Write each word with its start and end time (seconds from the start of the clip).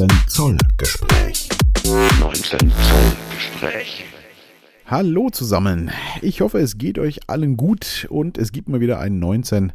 19 0.00 0.18
Zoll 0.28 0.56
Gespräch. 0.78 1.50
19 2.20 2.58
Zoll 2.58 3.16
Gespräch. 3.34 4.04
Hallo 4.86 5.28
zusammen. 5.28 5.90
Ich 6.22 6.40
hoffe, 6.40 6.58
es 6.58 6.78
geht 6.78 6.98
euch 6.98 7.28
allen 7.28 7.58
gut 7.58 8.06
und 8.08 8.38
es 8.38 8.50
gibt 8.50 8.70
mal 8.70 8.80
wieder 8.80 8.98
ein 8.98 9.18
19 9.18 9.74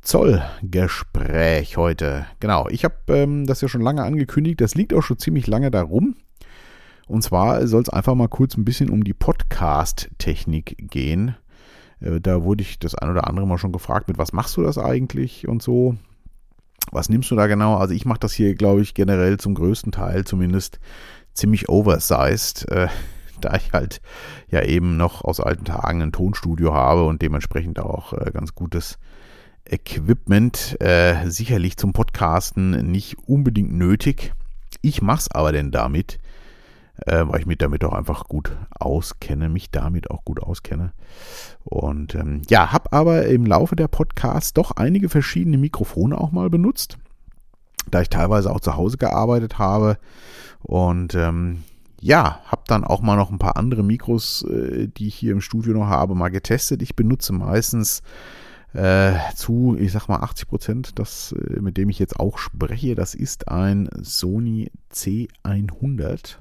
Zoll 0.00 0.44
Gespräch 0.62 1.76
heute. 1.76 2.26
Genau, 2.38 2.68
ich 2.68 2.84
habe 2.84 2.94
ähm, 3.08 3.48
das 3.48 3.60
ja 3.60 3.66
schon 3.66 3.80
lange 3.80 4.04
angekündigt. 4.04 4.60
Das 4.60 4.76
liegt 4.76 4.94
auch 4.94 5.02
schon 5.02 5.18
ziemlich 5.18 5.48
lange 5.48 5.72
darum. 5.72 6.14
Und 7.08 7.22
zwar 7.22 7.66
soll 7.66 7.82
es 7.82 7.88
einfach 7.88 8.14
mal 8.14 8.28
kurz 8.28 8.56
ein 8.56 8.64
bisschen 8.64 8.90
um 8.90 9.02
die 9.02 9.12
Podcast-Technik 9.12 10.76
gehen. 10.88 11.34
Äh, 12.00 12.20
da 12.20 12.44
wurde 12.44 12.62
ich 12.62 12.78
das 12.78 12.94
ein 12.94 13.10
oder 13.10 13.26
andere 13.26 13.44
mal 13.44 13.58
schon 13.58 13.72
gefragt, 13.72 14.06
mit 14.06 14.18
was 14.18 14.32
machst 14.32 14.56
du 14.56 14.62
das 14.62 14.78
eigentlich 14.78 15.48
und 15.48 15.62
so. 15.62 15.96
Was 16.92 17.08
nimmst 17.08 17.30
du 17.30 17.36
da 17.36 17.46
genau? 17.46 17.76
Also 17.76 17.94
ich 17.94 18.04
mache 18.04 18.20
das 18.20 18.32
hier, 18.32 18.54
glaube 18.54 18.82
ich, 18.82 18.94
generell 18.94 19.38
zum 19.38 19.54
größten 19.54 19.92
Teil 19.92 20.24
zumindest 20.24 20.78
ziemlich 21.34 21.68
oversized, 21.68 22.68
äh, 22.70 22.88
da 23.40 23.54
ich 23.54 23.72
halt 23.72 24.00
ja 24.50 24.62
eben 24.62 24.96
noch 24.96 25.22
aus 25.22 25.40
alten 25.40 25.64
Tagen 25.64 26.02
ein 26.02 26.12
Tonstudio 26.12 26.74
habe 26.74 27.04
und 27.04 27.22
dementsprechend 27.22 27.78
auch 27.78 28.12
äh, 28.12 28.30
ganz 28.32 28.54
gutes 28.54 28.98
Equipment. 29.64 30.80
Äh, 30.80 31.28
sicherlich 31.30 31.76
zum 31.76 31.92
Podcasten 31.92 32.90
nicht 32.90 33.16
unbedingt 33.26 33.72
nötig. 33.72 34.32
Ich 34.80 35.02
mache 35.02 35.20
es 35.20 35.30
aber 35.30 35.52
denn 35.52 35.70
damit, 35.70 36.18
äh, 37.06 37.24
weil 37.26 37.40
ich 37.40 37.46
mich 37.46 37.58
damit 37.58 37.84
auch 37.84 37.92
einfach 37.92 38.24
gut 38.24 38.56
auskenne, 38.78 39.48
mich 39.48 39.70
damit 39.70 40.10
auch 40.10 40.24
gut 40.24 40.42
auskenne. 40.42 40.92
Und 41.64 42.14
ähm, 42.14 42.42
ja, 42.48 42.72
habe 42.72 42.92
aber 42.92 43.26
im 43.26 43.46
Laufe 43.46 43.76
der 43.76 43.88
Podcasts 43.88 44.52
doch 44.52 44.72
einige 44.72 45.08
verschiedene 45.08 45.58
Mikrofone 45.58 46.18
auch 46.18 46.32
mal 46.32 46.50
benutzt, 46.50 46.98
da 47.90 48.02
ich 48.02 48.08
teilweise 48.08 48.50
auch 48.50 48.60
zu 48.60 48.76
Hause 48.76 48.96
gearbeitet 48.96 49.58
habe. 49.58 49.98
Und 50.60 51.14
ähm, 51.14 51.62
ja, 52.00 52.40
habe 52.46 52.62
dann 52.66 52.84
auch 52.84 53.00
mal 53.00 53.16
noch 53.16 53.30
ein 53.30 53.38
paar 53.38 53.56
andere 53.56 53.82
Mikros, 53.82 54.42
äh, 54.42 54.88
die 54.88 55.08
ich 55.08 55.14
hier 55.14 55.32
im 55.32 55.40
Studio 55.40 55.74
noch 55.74 55.86
habe, 55.86 56.14
mal 56.14 56.28
getestet. 56.28 56.82
Ich 56.82 56.96
benutze 56.96 57.32
meistens 57.32 58.02
äh, 58.72 59.14
zu, 59.34 59.76
ich 59.78 59.92
sag 59.92 60.08
mal 60.08 60.20
80 60.20 60.48
Prozent, 60.48 60.98
das, 60.98 61.32
äh, 61.32 61.60
mit 61.60 61.76
dem 61.76 61.88
ich 61.88 61.98
jetzt 61.98 62.18
auch 62.20 62.38
spreche, 62.38 62.94
das 62.94 63.14
ist 63.14 63.48
ein 63.48 63.88
Sony 64.02 64.70
C100. 64.92 66.36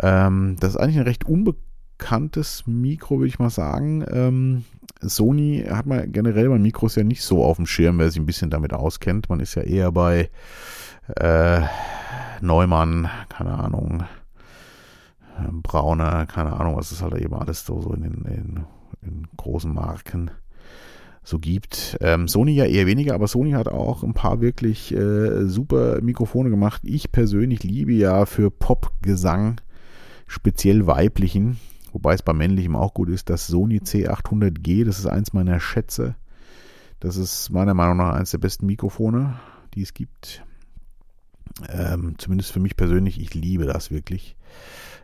Ähm, 0.00 0.56
das 0.60 0.70
ist 0.70 0.76
eigentlich 0.76 0.98
ein 0.98 1.06
recht 1.06 1.24
unbekanntes 1.24 2.64
Mikro, 2.66 3.18
würde 3.18 3.28
ich 3.28 3.38
mal 3.38 3.50
sagen. 3.50 4.04
Ähm, 4.10 4.64
Sony 5.00 5.64
hat 5.68 5.86
man 5.86 6.10
generell 6.12 6.48
bei 6.48 6.58
Mikros 6.58 6.96
ja 6.96 7.04
nicht 7.04 7.22
so 7.22 7.44
auf 7.44 7.56
dem 7.56 7.66
Schirm, 7.66 7.98
wer 7.98 8.10
sich 8.10 8.20
ein 8.20 8.26
bisschen 8.26 8.50
damit 8.50 8.72
auskennt. 8.72 9.28
Man 9.28 9.40
ist 9.40 9.54
ja 9.54 9.62
eher 9.62 9.92
bei 9.92 10.30
äh, 11.16 11.62
Neumann, 12.40 13.08
keine 13.28 13.52
Ahnung, 13.52 14.04
Brauner, 15.62 16.26
keine 16.26 16.52
Ahnung, 16.54 16.76
was 16.76 16.92
ist 16.92 17.02
halt 17.02 17.14
eben 17.14 17.34
alles 17.34 17.64
so, 17.64 17.80
so 17.80 17.92
in 17.92 18.02
den 18.02 18.24
in, 18.24 18.64
in 19.02 19.26
großen 19.36 19.72
Marken 19.72 20.30
so 21.22 21.38
gibt. 21.38 21.98
Ähm, 22.00 22.26
Sony 22.26 22.52
ja 22.52 22.64
eher 22.64 22.86
weniger, 22.86 23.14
aber 23.14 23.28
Sony 23.28 23.52
hat 23.52 23.68
auch 23.68 24.02
ein 24.02 24.14
paar 24.14 24.40
wirklich 24.40 24.92
äh, 24.94 25.46
super 25.46 26.00
Mikrofone 26.00 26.50
gemacht. 26.50 26.80
Ich 26.84 27.12
persönlich 27.12 27.62
liebe 27.62 27.92
ja 27.92 28.24
für 28.24 28.50
Popgesang 28.50 29.60
speziell 30.28 30.86
weiblichen, 30.86 31.58
wobei 31.92 32.14
es 32.14 32.22
bei 32.22 32.32
männlichem 32.32 32.76
auch 32.76 32.94
gut 32.94 33.08
ist, 33.08 33.28
das 33.28 33.48
Sony 33.48 33.78
C800G, 33.78 34.84
das 34.84 35.00
ist 35.00 35.06
eins 35.06 35.32
meiner 35.32 35.58
Schätze. 35.58 36.14
Das 37.00 37.16
ist 37.16 37.50
meiner 37.50 37.74
Meinung 37.74 37.96
nach 37.96 38.14
eines 38.14 38.30
der 38.30 38.38
besten 38.38 38.66
Mikrofone, 38.66 39.38
die 39.74 39.82
es 39.82 39.94
gibt. 39.94 40.44
Ähm, 41.68 42.14
zumindest 42.18 42.52
für 42.52 42.60
mich 42.60 42.76
persönlich, 42.76 43.20
ich 43.20 43.34
liebe 43.34 43.66
das 43.66 43.90
wirklich. 43.90 44.36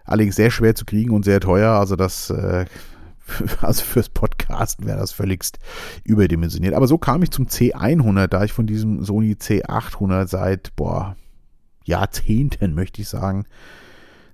Allerdings 0.04 0.36
sehr 0.36 0.50
schwer 0.50 0.74
zu 0.74 0.84
kriegen 0.84 1.10
und 1.12 1.24
sehr 1.24 1.40
teuer, 1.40 1.72
also 1.72 1.96
das, 1.96 2.30
äh, 2.30 2.66
also 3.60 3.82
fürs 3.82 4.08
Podcasten 4.08 4.86
wäre 4.86 4.98
das 4.98 5.12
völligst 5.12 5.58
überdimensioniert. 6.04 6.74
Aber 6.74 6.86
so 6.86 6.98
kam 6.98 7.22
ich 7.22 7.30
zum 7.30 7.46
C100, 7.46 8.26
da 8.26 8.44
ich 8.44 8.52
von 8.52 8.66
diesem 8.66 9.02
Sony 9.04 9.32
C800 9.32 10.28
seit, 10.28 10.76
boah, 10.76 11.16
Jahrzehnten, 11.84 12.74
möchte 12.74 13.02
ich 13.02 13.08
sagen, 13.08 13.46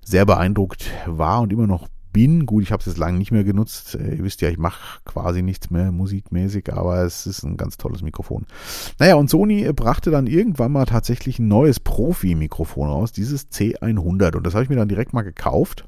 sehr 0.03 0.25
beeindruckt 0.25 0.85
war 1.05 1.41
und 1.41 1.53
immer 1.53 1.67
noch 1.67 1.87
bin. 2.11 2.45
Gut, 2.45 2.63
ich 2.63 2.71
habe 2.71 2.81
es 2.81 2.85
jetzt 2.85 2.97
lange 2.97 3.17
nicht 3.17 3.31
mehr 3.31 3.43
genutzt. 3.43 3.95
Äh, 3.95 4.15
ihr 4.15 4.23
wisst 4.23 4.41
ja, 4.41 4.49
ich 4.49 4.57
mache 4.57 4.99
quasi 5.05 5.41
nichts 5.41 5.69
mehr 5.69 5.91
musikmäßig, 5.91 6.73
aber 6.73 7.03
es 7.03 7.25
ist 7.25 7.43
ein 7.43 7.57
ganz 7.57 7.77
tolles 7.77 8.01
Mikrofon. 8.01 8.45
Naja, 8.99 9.15
und 9.15 9.29
Sony 9.29 9.63
äh, 9.63 9.73
brachte 9.73 10.11
dann 10.11 10.27
irgendwann 10.27 10.71
mal 10.71 10.85
tatsächlich 10.85 11.39
ein 11.39 11.47
neues 11.47 11.79
Profi-Mikrofon 11.79 12.89
raus, 12.89 13.11
dieses 13.11 13.49
C100. 13.51 14.35
Und 14.35 14.45
das 14.45 14.53
habe 14.53 14.63
ich 14.63 14.69
mir 14.69 14.75
dann 14.75 14.89
direkt 14.89 15.13
mal 15.13 15.21
gekauft. 15.21 15.85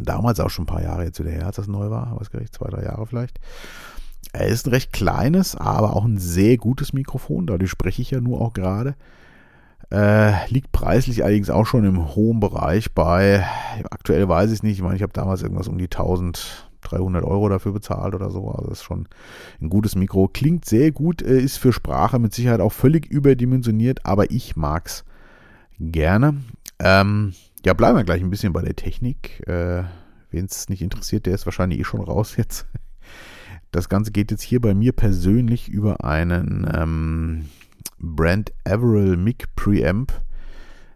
Damals 0.00 0.38
auch 0.40 0.50
schon 0.50 0.62
ein 0.64 0.66
paar 0.66 0.82
Jahre 0.82 1.04
jetzt 1.04 1.18
wieder 1.18 1.30
her, 1.30 1.46
als 1.46 1.56
das 1.56 1.66
neu 1.66 1.90
war. 1.90 2.18
Gar 2.30 2.40
nicht, 2.40 2.54
zwei, 2.54 2.68
drei 2.68 2.84
Jahre 2.84 3.06
vielleicht. 3.06 3.40
Er 4.32 4.46
ist 4.46 4.66
ein 4.66 4.70
recht 4.70 4.92
kleines, 4.92 5.56
aber 5.56 5.96
auch 5.96 6.04
ein 6.04 6.18
sehr 6.18 6.56
gutes 6.56 6.92
Mikrofon. 6.92 7.46
Dadurch 7.46 7.70
spreche 7.70 8.02
ich 8.02 8.10
ja 8.10 8.20
nur 8.20 8.40
auch 8.40 8.52
gerade. 8.52 8.94
Äh, 9.90 10.46
liegt 10.48 10.70
preislich 10.72 11.24
allerdings 11.24 11.48
auch 11.48 11.66
schon 11.66 11.84
im 11.84 12.14
hohen 12.14 12.40
Bereich 12.40 12.92
bei, 12.92 13.46
aktuell 13.90 14.28
weiß 14.28 14.50
ich 14.50 14.58
es 14.58 14.62
nicht, 14.62 14.76
ich 14.76 14.82
meine, 14.82 14.96
ich 14.96 15.02
habe 15.02 15.14
damals 15.14 15.42
irgendwas 15.42 15.68
um 15.68 15.78
die 15.78 15.84
1300 15.84 17.24
Euro 17.24 17.48
dafür 17.48 17.72
bezahlt 17.72 18.14
oder 18.14 18.30
so, 18.30 18.50
also 18.50 18.68
das 18.68 18.80
ist 18.80 18.84
schon 18.84 19.08
ein 19.62 19.70
gutes 19.70 19.96
Mikro. 19.96 20.28
Klingt 20.28 20.66
sehr 20.66 20.92
gut, 20.92 21.22
äh, 21.22 21.40
ist 21.40 21.56
für 21.56 21.72
Sprache 21.72 22.18
mit 22.18 22.34
Sicherheit 22.34 22.60
auch 22.60 22.72
völlig 22.72 23.06
überdimensioniert, 23.06 24.04
aber 24.04 24.30
ich 24.30 24.56
mag's 24.56 25.04
gerne. 25.78 26.36
Ähm, 26.78 27.32
ja, 27.64 27.72
bleiben 27.72 27.96
wir 27.96 28.04
gleich 28.04 28.22
ein 28.22 28.30
bisschen 28.30 28.52
bei 28.52 28.62
der 28.62 28.76
Technik. 28.76 29.46
Äh, 29.48 29.84
Wen 30.30 30.44
es 30.44 30.68
nicht 30.68 30.82
interessiert, 30.82 31.26
der 31.26 31.34
ist 31.34 31.46
wahrscheinlich 31.46 31.80
eh 31.80 31.84
schon 31.84 32.02
raus 32.02 32.36
jetzt. 32.36 32.66
Das 33.70 33.88
Ganze 33.88 34.12
geht 34.12 34.30
jetzt 34.30 34.42
hier 34.42 34.60
bei 34.60 34.74
mir 34.74 34.92
persönlich 34.92 35.68
über 35.68 36.04
einen 36.04 36.66
ähm, 36.74 37.48
Brand 37.98 38.52
Averill 38.64 39.16
Mic 39.16 39.46
Preamp. 39.56 40.12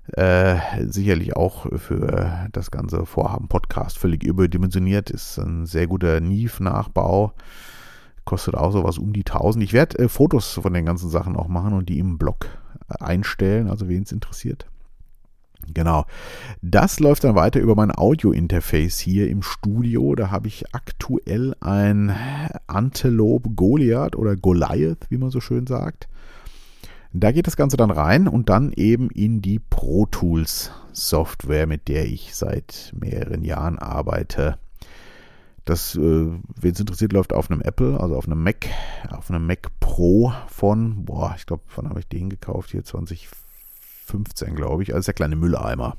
Äh, 0.08 0.56
sicherlich 0.88 1.36
auch 1.36 1.66
für 1.78 2.48
das 2.52 2.70
ganze 2.70 3.06
Vorhaben 3.06 3.48
Podcast 3.48 3.98
völlig 3.98 4.24
überdimensioniert. 4.24 5.10
Ist 5.10 5.38
ein 5.38 5.66
sehr 5.66 5.86
guter 5.86 6.20
Neve-Nachbau. 6.20 7.32
Kostet 8.24 8.54
auch 8.54 8.72
sowas 8.72 8.98
um 8.98 9.12
die 9.12 9.24
1000. 9.26 9.64
Ich 9.64 9.72
werde 9.72 9.98
äh, 9.98 10.08
Fotos 10.08 10.52
von 10.54 10.72
den 10.72 10.84
ganzen 10.84 11.08
Sachen 11.08 11.36
auch 11.36 11.48
machen 11.48 11.72
und 11.72 11.88
die 11.88 11.98
im 11.98 12.18
Blog 12.18 12.46
äh, 12.88 13.02
einstellen, 13.02 13.68
also 13.68 13.88
wen 13.88 14.02
es 14.02 14.12
interessiert. 14.12 14.66
Genau. 15.72 16.06
Das 16.60 17.00
läuft 17.00 17.24
dann 17.24 17.34
weiter 17.34 17.60
über 17.60 17.74
mein 17.74 17.96
Audio-Interface 17.96 18.98
hier 18.98 19.28
im 19.28 19.42
Studio. 19.42 20.14
Da 20.14 20.30
habe 20.30 20.48
ich 20.48 20.74
aktuell 20.74 21.54
ein 21.60 22.14
Antelope 22.66 23.50
Goliath 23.50 24.16
oder 24.16 24.36
Goliath, 24.36 25.06
wie 25.08 25.18
man 25.18 25.30
so 25.30 25.40
schön 25.40 25.66
sagt. 25.66 26.08
Da 27.14 27.30
geht 27.30 27.46
das 27.46 27.56
Ganze 27.56 27.76
dann 27.76 27.90
rein 27.90 28.26
und 28.26 28.48
dann 28.48 28.72
eben 28.72 29.10
in 29.10 29.42
die 29.42 29.58
Pro 29.58 30.06
Tools 30.06 30.70
Software, 30.92 31.66
mit 31.66 31.88
der 31.88 32.06
ich 32.06 32.34
seit 32.34 32.92
mehreren 32.98 33.44
Jahren 33.44 33.78
arbeite. 33.78 34.56
Das, 35.66 35.94
äh, 35.94 36.00
wen 36.00 36.72
es 36.72 36.80
interessiert, 36.80 37.12
läuft 37.12 37.34
auf 37.34 37.50
einem 37.50 37.60
Apple, 37.60 38.00
also 38.00 38.16
auf 38.16 38.26
einem 38.26 38.42
Mac, 38.42 38.66
auf 39.10 39.30
einem 39.30 39.46
Mac 39.46 39.68
Pro 39.78 40.32
von, 40.48 41.04
boah, 41.04 41.34
ich 41.36 41.44
glaube, 41.44 41.62
wann 41.76 41.88
habe 41.88 42.00
ich 42.00 42.08
den 42.08 42.30
gekauft? 42.30 42.70
Hier 42.70 42.82
2015, 42.82 44.56
glaube 44.56 44.82
ich. 44.82 44.94
Also 44.94 45.06
der 45.06 45.14
kleine 45.14 45.36
Mülleimer, 45.36 45.96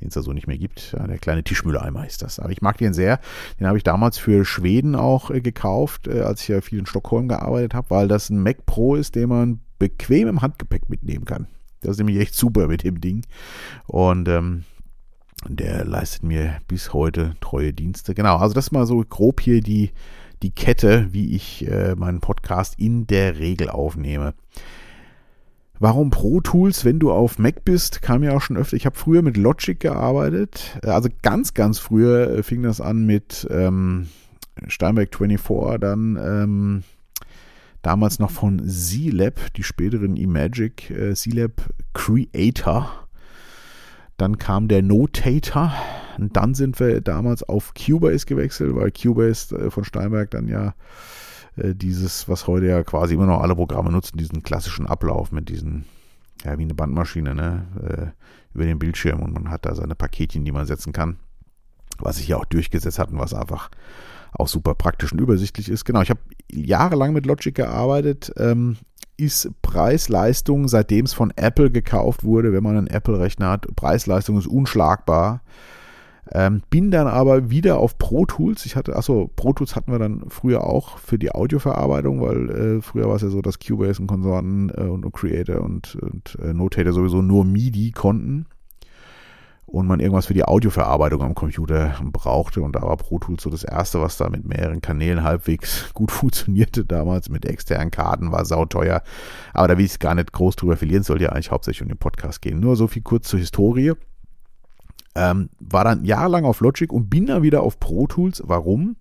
den 0.00 0.08
es 0.08 0.14
da 0.14 0.22
so 0.22 0.32
nicht 0.32 0.46
mehr 0.46 0.58
gibt. 0.58 0.92
Ja, 0.92 1.08
der 1.08 1.18
kleine 1.18 1.42
Tischmülleimer 1.42 2.06
ist 2.06 2.22
das. 2.22 2.38
Aber 2.38 2.52
ich 2.52 2.62
mag 2.62 2.78
den 2.78 2.94
sehr. 2.94 3.20
Den 3.58 3.66
habe 3.66 3.78
ich 3.78 3.84
damals 3.84 4.16
für 4.16 4.44
Schweden 4.44 4.94
auch 4.94 5.30
äh, 5.30 5.40
gekauft, 5.40 6.06
äh, 6.06 6.20
als 6.20 6.42
ich 6.42 6.48
ja 6.48 6.60
viel 6.60 6.78
in 6.78 6.86
Stockholm 6.86 7.26
gearbeitet 7.26 7.74
habe, 7.74 7.90
weil 7.90 8.06
das 8.06 8.30
ein 8.30 8.42
Mac 8.42 8.64
Pro 8.64 8.94
ist, 8.94 9.16
den 9.16 9.28
man 9.28 9.60
bequem 9.78 10.28
im 10.28 10.42
Handgepäck 10.42 10.88
mitnehmen 10.88 11.24
kann. 11.24 11.46
Das 11.80 11.92
ist 11.92 11.98
nämlich 11.98 12.18
echt 12.18 12.34
super 12.34 12.66
mit 12.66 12.82
dem 12.82 13.00
Ding. 13.00 13.22
Und 13.86 14.28
ähm, 14.28 14.64
der 15.48 15.84
leistet 15.84 16.22
mir 16.22 16.56
bis 16.66 16.92
heute 16.92 17.34
treue 17.40 17.72
Dienste. 17.72 18.14
Genau, 18.14 18.36
also 18.36 18.54
das 18.54 18.72
mal 18.72 18.86
so 18.86 19.04
grob 19.08 19.40
hier 19.40 19.60
die, 19.60 19.92
die 20.42 20.50
Kette, 20.50 21.08
wie 21.12 21.34
ich 21.34 21.68
äh, 21.68 21.94
meinen 21.94 22.20
Podcast 22.20 22.78
in 22.78 23.06
der 23.06 23.38
Regel 23.38 23.68
aufnehme. 23.68 24.34
Warum 25.78 26.08
Pro 26.08 26.40
Tools, 26.40 26.86
wenn 26.86 26.98
du 26.98 27.12
auf 27.12 27.38
Mac 27.38 27.64
bist? 27.64 28.00
Kam 28.00 28.22
ja 28.22 28.34
auch 28.34 28.40
schon 28.40 28.56
öfter. 28.56 28.76
Ich 28.76 28.86
habe 28.86 28.96
früher 28.96 29.20
mit 29.20 29.36
Logic 29.36 29.78
gearbeitet. 29.78 30.78
Also 30.82 31.10
ganz, 31.20 31.52
ganz 31.52 31.78
früher 31.78 32.42
fing 32.42 32.62
das 32.62 32.80
an 32.80 33.04
mit 33.04 33.46
ähm, 33.50 34.08
Steinberg 34.68 35.14
24, 35.14 35.78
dann 35.80 36.16
ähm, 36.16 36.82
damals 37.86 38.18
noch 38.18 38.32
von 38.32 38.68
Z-Lab, 38.68 39.54
die 39.54 39.62
späteren 39.62 40.16
Imagic 40.16 40.90
äh, 40.90 41.14
Z-Lab 41.14 41.52
Creator. 41.94 42.90
Dann 44.16 44.38
kam 44.38 44.66
der 44.66 44.82
Notator 44.82 45.72
und 46.18 46.36
dann 46.36 46.54
sind 46.54 46.80
wir 46.80 47.00
damals 47.00 47.44
auf 47.44 47.74
Cubase 47.74 48.26
gewechselt, 48.26 48.74
weil 48.74 48.90
Cubase 48.90 49.54
äh, 49.54 49.70
von 49.70 49.84
Steinberg 49.84 50.32
dann 50.32 50.48
ja 50.48 50.74
äh, 51.54 51.76
dieses, 51.76 52.28
was 52.28 52.48
heute 52.48 52.66
ja 52.66 52.82
quasi 52.82 53.14
immer 53.14 53.26
noch 53.26 53.40
alle 53.40 53.54
Programme 53.54 53.92
nutzen, 53.92 54.18
diesen 54.18 54.42
klassischen 54.42 54.88
Ablauf 54.88 55.30
mit 55.30 55.48
diesen 55.48 55.84
ja, 56.42 56.58
wie 56.58 56.64
eine 56.64 56.74
Bandmaschine, 56.74 57.36
ne? 57.36 57.66
Äh, 57.80 58.06
über 58.52 58.64
den 58.64 58.80
Bildschirm 58.80 59.22
und 59.22 59.32
man 59.32 59.48
hat 59.48 59.64
da 59.64 59.76
seine 59.76 59.94
Paketchen, 59.94 60.44
die 60.44 60.52
man 60.52 60.66
setzen 60.66 60.92
kann. 60.92 61.18
Was 61.98 62.16
sich 62.16 62.26
ja 62.26 62.36
auch 62.36 62.46
durchgesetzt 62.46 62.98
hat 62.98 63.12
und 63.12 63.20
was 63.20 63.32
einfach 63.32 63.70
auch 64.32 64.48
super 64.48 64.74
praktisch 64.74 65.12
und 65.12 65.20
übersichtlich 65.20 65.68
ist. 65.68 65.84
Genau, 65.84 66.02
ich 66.02 66.10
habe 66.10 66.20
jahrelang 66.50 67.12
mit 67.12 67.26
Logic 67.26 67.54
gearbeitet. 67.54 68.32
Ähm, 68.36 68.76
ist 69.16 69.50
Preis-Leistung, 69.62 70.68
seitdem 70.68 71.06
es 71.06 71.14
von 71.14 71.32
Apple 71.36 71.70
gekauft 71.70 72.22
wurde, 72.22 72.52
wenn 72.52 72.62
man 72.62 72.76
einen 72.76 72.86
Apple-Rechner 72.86 73.48
hat, 73.48 73.66
Preis-Leistung 73.74 74.36
ist 74.38 74.46
unschlagbar. 74.46 75.40
Ähm, 76.32 76.62
bin 76.70 76.90
dann 76.90 77.06
aber 77.06 77.50
wieder 77.50 77.78
auf 77.78 77.98
Pro 77.98 78.26
Tools. 78.26 78.66
Ich 78.66 78.74
hatte, 78.74 78.96
achso, 78.96 79.30
Pro 79.36 79.52
Tools 79.52 79.76
hatten 79.76 79.92
wir 79.92 80.00
dann 80.00 80.24
früher 80.28 80.64
auch 80.64 80.98
für 80.98 81.18
die 81.18 81.30
Audioverarbeitung, 81.30 82.20
weil 82.20 82.50
äh, 82.50 82.82
früher 82.82 83.08
war 83.08 83.14
es 83.14 83.22
ja 83.22 83.28
so, 83.28 83.42
dass 83.42 83.60
Cubase 83.60 84.02
und 84.02 84.08
Konsorten 84.08 84.70
äh, 84.70 84.82
und, 84.82 85.06
und, 85.06 85.12
Creator 85.12 85.62
und, 85.62 85.94
und 85.94 86.36
äh, 86.42 86.52
Notator 86.52 86.92
sowieso 86.92 87.22
nur 87.22 87.44
MIDI 87.44 87.92
konnten 87.92 88.46
und 89.66 89.86
man 89.88 89.98
irgendwas 89.98 90.26
für 90.26 90.34
die 90.34 90.44
Audioverarbeitung 90.44 91.22
am 91.22 91.34
Computer 91.34 91.96
brauchte. 92.12 92.62
Und 92.62 92.76
da 92.76 92.82
war 92.82 92.96
Pro 92.96 93.18
Tools 93.18 93.42
so 93.42 93.50
das 93.50 93.64
erste, 93.64 94.00
was 94.00 94.16
da 94.16 94.30
mit 94.30 94.46
mehreren 94.46 94.80
Kanälen 94.80 95.24
halbwegs 95.24 95.90
gut 95.94 96.12
funktionierte 96.12 96.84
damals. 96.84 97.28
Mit 97.28 97.44
externen 97.44 97.90
Karten 97.90 98.30
war 98.30 98.44
sauteuer. 98.44 99.02
Aber 99.52 99.68
da 99.68 99.76
will 99.76 99.84
ich 99.84 99.92
es 99.92 99.98
gar 99.98 100.14
nicht 100.14 100.32
groß 100.32 100.54
drüber 100.56 100.76
verlieren, 100.76 101.02
soll 101.02 101.20
ja 101.20 101.30
eigentlich 101.30 101.50
hauptsächlich 101.50 101.82
um 101.82 101.88
den 101.88 101.98
Podcast 101.98 102.42
gehen. 102.42 102.60
Nur 102.60 102.76
so 102.76 102.86
viel 102.86 103.02
kurz 103.02 103.28
zur 103.28 103.40
Historie. 103.40 103.92
Ähm, 105.16 105.48
war 105.58 105.82
dann 105.82 106.04
jahrelang 106.04 106.44
auf 106.44 106.60
Logic 106.60 106.92
und 106.92 107.10
bin 107.10 107.26
dann 107.26 107.42
wieder 107.42 107.62
auf 107.62 107.80
Pro 107.80 108.06
Tools. 108.06 108.42
Warum? 108.46 108.96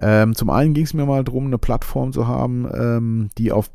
Ähm, 0.00 0.36
zum 0.36 0.50
einen 0.50 0.72
ging 0.72 0.84
es 0.84 0.94
mir 0.94 1.04
mal 1.04 1.24
darum, 1.24 1.46
eine 1.46 1.58
Plattform 1.58 2.12
zu 2.12 2.28
haben, 2.28 2.68
ähm, 2.72 3.30
die 3.38 3.50
auf 3.50 3.70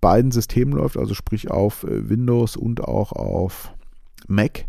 beiden 0.00 0.32
Systemen 0.32 0.74
läuft, 0.74 0.96
also 0.96 1.14
sprich 1.14 1.50
auf 1.50 1.84
äh, 1.84 2.08
Windows 2.08 2.56
und 2.56 2.82
auch 2.82 3.12
auf 3.12 3.72
Mac. 4.26 4.64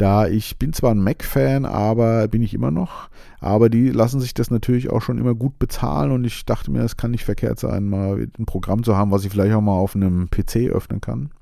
Da 0.00 0.26
ich 0.26 0.58
bin 0.58 0.72
zwar 0.72 0.92
ein 0.92 1.02
Mac-Fan, 1.02 1.66
aber 1.66 2.26
bin 2.26 2.40
ich 2.40 2.54
immer 2.54 2.70
noch. 2.70 3.10
Aber 3.38 3.68
die 3.68 3.90
lassen 3.90 4.18
sich 4.18 4.32
das 4.32 4.50
natürlich 4.50 4.88
auch 4.88 5.02
schon 5.02 5.18
immer 5.18 5.34
gut 5.34 5.58
bezahlen 5.58 6.10
und 6.10 6.24
ich 6.24 6.46
dachte 6.46 6.70
mir, 6.70 6.80
es 6.80 6.96
kann 6.96 7.10
nicht 7.10 7.26
verkehrt 7.26 7.58
sein, 7.58 7.86
mal 7.86 8.26
ein 8.38 8.46
Programm 8.46 8.82
zu 8.82 8.96
haben, 8.96 9.10
was 9.10 9.26
ich 9.26 9.30
vielleicht 9.30 9.54
auch 9.54 9.60
mal 9.60 9.76
auf 9.76 9.94
einem 9.94 10.30
PC 10.30 10.70
öffnen 10.70 11.02
kann. 11.02 11.32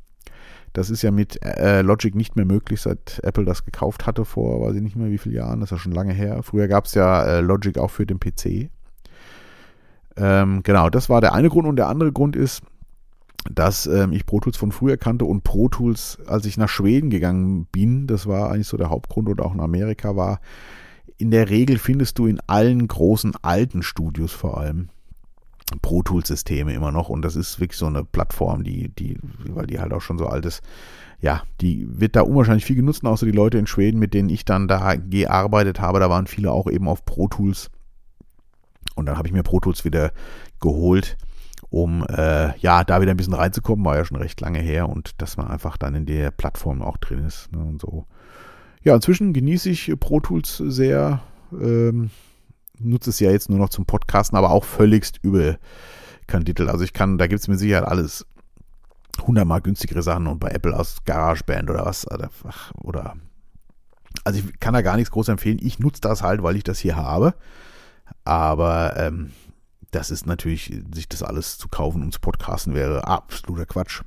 Das 0.73 0.91
ist 0.91 1.03
ja 1.03 1.13
mit 1.13 1.41
äh, 1.41 1.83
Logic 1.83 2.17
nicht 2.17 2.35
mehr 2.35 2.47
möglich, 2.47 2.81
seit 2.81 3.21
Apple 3.23 3.45
das 3.45 3.65
gekauft 3.65 4.09
hatte 4.09 4.25
vor, 4.25 4.61
weiß 4.67 4.75
ich 4.75 4.83
nicht 4.83 4.97
mehr 4.97 5.13
wie 5.13 5.19
viele 5.19 5.37
Jahren, 5.37 5.61
das 5.61 5.69
ist 5.69 5.79
ja 5.79 5.79
schon 5.79 5.93
lange 5.93 6.13
her. 6.13 6.43
Früher 6.43 6.67
gab 6.67 6.87
es 6.87 6.95
ja 6.95 7.23
äh, 7.23 7.41
Logic 7.41 7.79
auch 7.79 7.93
für 7.93 8.07
den 8.07 8.19
PC. 8.19 8.71
Ähm, 10.17 10.65
genau, 10.65 10.91
das 10.91 11.09
war 11.09 11.21
der 11.21 11.33
eine 11.33 11.49
Grund 11.49 11.69
und 11.69 11.77
der 11.77 11.87
andere 11.87 12.11
Grund 12.11 12.35
ist, 12.35 12.63
dass 13.51 13.87
ähm, 13.87 14.13
ich 14.13 14.27
Pro 14.27 14.41
Tools 14.41 14.57
von 14.57 14.73
früher 14.73 14.97
kannte 14.97 15.25
und 15.25 15.45
Pro 15.45 15.69
Tools, 15.69 16.19
als 16.27 16.45
ich 16.47 16.57
nach 16.57 16.69
Schweden 16.69 17.11
gegangen 17.11 17.67
bin, 17.71 18.07
das 18.07 18.27
war 18.27 18.51
eigentlich 18.51 18.67
so 18.67 18.77
der 18.77 18.91
Hauptgrund 18.91 19.29
und 19.29 19.41
auch 19.41 19.55
in 19.55 19.61
Amerika 19.61 20.17
war, 20.17 20.41
in 21.17 21.31
der 21.31 21.51
Regel 21.51 21.79
findest 21.79 22.19
du 22.19 22.27
in 22.27 22.41
allen 22.47 22.87
großen 22.87 23.35
alten 23.43 23.83
Studios 23.83 24.33
vor 24.33 24.59
allem 24.59 24.89
Pro 25.83 26.03
Tools 26.03 26.29
Systeme 26.29 26.73
immer 26.73 26.93
noch 26.93 27.09
und 27.09 27.23
das 27.23 27.37
ist 27.37 27.61
wirklich 27.61 27.79
so 27.79 27.87
eine 27.87 28.05
Plattform, 28.05 28.65
die, 28.65 28.89
die, 28.89 29.19
weil 29.49 29.67
die 29.67 29.81
halt 29.81 29.93
auch 29.93 30.01
schon 30.01 30.19
so 30.19 30.27
alt 30.27 30.47
ist, 30.47 30.63
ja, 31.21 31.43
die 31.61 31.87
wird 32.01 32.17
da 32.17 32.23
unwahrscheinlich 32.23 32.65
viel 32.65 32.77
genutzt, 32.77 33.05
außer 33.05 33.27
die 33.27 33.33
Leute 33.33 33.59
in 33.59 33.67
Schweden, 33.67 33.99
mit 33.99 34.15
denen 34.15 34.31
ich 34.31 34.45
dann 34.45 34.69
da 34.69 34.95
gearbeitet 34.95 35.81
habe, 35.81 36.01
da 36.01 36.09
waren 36.09 36.27
viele 36.27 36.53
auch 36.53 36.71
eben 36.71 36.89
auf 36.89 37.05
Pro 37.05 37.29
Tools. 37.29 37.71
Und 38.95 39.07
dann 39.07 39.19
habe 39.19 39.29
ich 39.29 39.35
mir 39.35 39.43
Pro 39.43 39.61
Tools 39.61 39.85
wieder 39.85 40.13
geholt, 40.61 41.19
um 41.71 42.05
äh, 42.09 42.57
ja 42.59 42.85
da 42.85 43.01
wieder 43.01 43.11
ein 43.11 43.17
bisschen 43.17 43.35
reinzukommen, 43.35 43.85
war 43.85 43.97
ja 43.97 44.05
schon 44.05 44.17
recht 44.17 44.41
lange 44.41 44.61
her 44.61 44.89
und 44.89 45.21
dass 45.21 45.37
man 45.37 45.49
einfach 45.49 45.77
dann 45.77 45.95
in 45.95 46.07
der 46.07 46.31
Plattform 46.31 46.83
auch 46.83 46.97
drin 46.97 47.25
ist 47.25 47.53
ne, 47.53 47.61
und 47.61 47.81
so. 47.81 48.07
Ja, 48.83 48.95
inzwischen 48.95 49.33
genieße 49.33 49.69
ich 49.71 49.93
Pro 49.99 50.21
Tools 50.21 50.57
sehr. 50.57 51.21
Ähm, 51.53 52.11
nutze 52.79 53.11
es 53.11 53.21
ja 53.21 53.31
jetzt 53.31 53.51
nur 53.51 53.59
noch 53.59 53.71
zum 53.71 53.87
Podcasten, 53.87 54.39
aber 54.39 54.51
auch 54.51 54.65
völligst 54.65 55.19
überkandidelt. 55.23 56.69
Also 56.69 56.85
ich 56.85 56.93
kann, 56.93 57.19
da 57.19 57.27
gibt 57.27 57.41
es 57.41 57.49
mit 57.49 57.59
Sicherheit 57.59 57.87
alles 57.87 58.27
hundertmal 59.27 59.61
günstigere 59.61 60.03
Sachen 60.03 60.27
und 60.29 60.39
bei 60.39 60.51
Apple 60.51 60.79
aus 60.79 60.99
GarageBand 61.05 61.71
oder 61.71 61.85
was 61.85 62.07
oder 62.77 63.17
also 64.25 64.39
ich 64.39 64.61
kann 64.61 64.75
da 64.75 64.83
gar 64.83 64.97
nichts 64.97 65.11
groß 65.11 65.29
empfehlen. 65.29 65.59
Ich 65.61 65.79
nutze 65.79 66.01
das 66.01 66.23
halt, 66.23 66.43
weil 66.43 66.57
ich 66.57 66.65
das 66.65 66.79
hier 66.79 66.97
habe. 66.97 67.35
Aber 68.25 68.95
ähm, 68.97 69.33
das 69.91 70.11
ist 70.11 70.27
natürlich, 70.27 70.73
sich 70.93 71.09
das 71.09 71.23
alles 71.23 71.59
zu 71.59 71.69
kaufen 71.69 72.03
und 72.03 72.13
zu 72.13 72.21
podcasten 72.21 72.75
wäre 72.75 73.07
absoluter 73.07 73.67
Quatsch. 73.67 74.03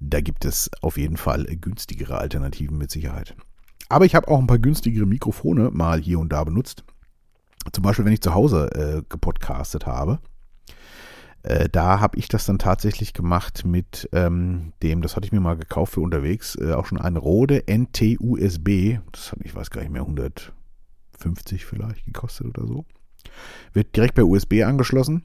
Da 0.00 0.20
gibt 0.20 0.44
es 0.44 0.70
auf 0.80 0.96
jeden 0.96 1.16
Fall 1.16 1.44
günstigere 1.44 2.18
Alternativen 2.18 2.78
mit 2.78 2.90
Sicherheit. 2.90 3.34
Aber 3.88 4.04
ich 4.04 4.14
habe 4.14 4.28
auch 4.28 4.38
ein 4.38 4.46
paar 4.46 4.58
günstigere 4.58 5.06
Mikrofone 5.06 5.70
mal 5.70 6.00
hier 6.00 6.18
und 6.18 6.32
da 6.32 6.44
benutzt. 6.44 6.84
Zum 7.72 7.82
Beispiel, 7.82 8.04
wenn 8.04 8.12
ich 8.12 8.22
zu 8.22 8.34
Hause 8.34 8.70
äh, 8.72 9.02
gepodcastet 9.08 9.86
habe. 9.86 10.20
Äh, 11.42 11.68
da 11.68 12.00
habe 12.00 12.18
ich 12.18 12.28
das 12.28 12.46
dann 12.46 12.58
tatsächlich 12.58 13.12
gemacht 13.12 13.64
mit 13.64 14.08
ähm, 14.12 14.72
dem, 14.82 15.02
das 15.02 15.16
hatte 15.16 15.26
ich 15.26 15.32
mir 15.32 15.40
mal 15.40 15.56
gekauft 15.56 15.94
für 15.94 16.00
unterwegs, 16.00 16.56
äh, 16.56 16.72
auch 16.72 16.86
schon 16.86 17.00
ein 17.00 17.16
Rode 17.16 17.64
NT-USB. 17.66 18.98
Das 19.12 19.32
hat, 19.32 19.38
ich 19.42 19.54
weiß 19.54 19.70
gar 19.70 19.82
nicht 19.82 19.92
mehr, 19.92 20.02
150 20.02 21.64
vielleicht 21.64 22.04
gekostet 22.04 22.46
oder 22.46 22.66
so. 22.66 22.84
Wird 23.72 23.94
direkt 23.94 24.14
per 24.14 24.26
USB 24.26 24.62
angeschlossen 24.64 25.24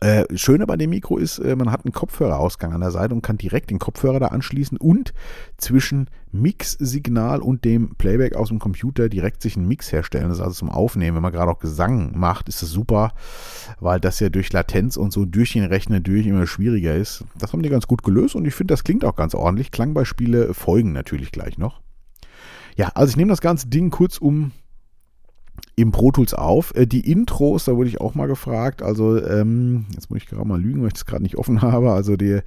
äh, 0.00 0.24
Schöne 0.34 0.66
bei 0.66 0.76
dem 0.76 0.90
Mikro 0.90 1.18
ist, 1.18 1.38
äh, 1.38 1.54
man 1.54 1.70
hat 1.70 1.84
einen 1.84 1.92
Kopfhörerausgang 1.92 2.72
an 2.72 2.80
der 2.80 2.90
Seite 2.90 3.14
und 3.14 3.20
kann 3.20 3.36
direkt 3.36 3.70
den 3.70 3.78
Kopfhörer 3.78 4.18
da 4.18 4.28
anschließen 4.28 4.78
und 4.78 5.12
zwischen 5.58 6.08
Mix-Signal 6.32 7.40
und 7.40 7.66
dem 7.66 7.96
Playback 7.96 8.34
aus 8.34 8.48
dem 8.48 8.60
Computer 8.60 9.10
direkt 9.10 9.42
sich 9.42 9.56
einen 9.56 9.68
Mix 9.68 9.92
herstellen. 9.92 10.28
Das 10.28 10.38
ist 10.38 10.44
also 10.44 10.54
zum 10.54 10.70
Aufnehmen. 10.70 11.16
Wenn 11.16 11.22
man 11.22 11.32
gerade 11.32 11.50
auch 11.50 11.58
Gesang 11.58 12.18
macht, 12.18 12.48
ist 12.48 12.62
das 12.62 12.70
super, 12.70 13.12
weil 13.78 14.00
das 14.00 14.20
ja 14.20 14.30
durch 14.30 14.50
Latenz 14.52 14.96
und 14.96 15.12
so 15.12 15.26
durch 15.26 15.52
den 15.52 15.64
Rechner 15.64 16.00
durch 16.00 16.26
immer 16.26 16.46
schwieriger 16.46 16.94
ist. 16.94 17.24
Das 17.38 17.52
haben 17.52 17.62
die 17.62 17.68
ganz 17.68 17.86
gut 17.86 18.02
gelöst 18.02 18.34
und 18.34 18.46
ich 18.46 18.54
finde, 18.54 18.72
das 18.72 18.84
klingt 18.84 19.04
auch 19.04 19.16
ganz 19.16 19.34
ordentlich. 19.34 19.70
Klangbeispiele 19.70 20.54
folgen 20.54 20.92
natürlich 20.92 21.30
gleich 21.30 21.58
noch. 21.58 21.82
Ja, 22.74 22.88
also 22.94 23.10
ich 23.10 23.16
nehme 23.16 23.30
das 23.30 23.42
ganze 23.42 23.68
Ding 23.68 23.90
kurz 23.90 24.16
um 24.16 24.52
im 25.80 25.92
Pro 25.92 26.10
Tools 26.10 26.34
auf. 26.34 26.74
Äh, 26.74 26.86
die 26.86 27.10
Intros, 27.10 27.64
da 27.64 27.76
wurde 27.76 27.88
ich 27.88 28.00
auch 28.00 28.14
mal 28.14 28.26
gefragt. 28.26 28.82
Also, 28.82 29.24
ähm, 29.24 29.86
jetzt 29.94 30.10
muss 30.10 30.18
ich 30.18 30.26
gerade 30.26 30.46
mal 30.46 30.60
lügen, 30.60 30.80
weil 30.80 30.88
ich 30.88 30.94
das 30.94 31.06
gerade 31.06 31.22
nicht 31.22 31.36
offen 31.36 31.62
habe. 31.62 31.92
Also, 31.92 32.16
die 32.16 32.40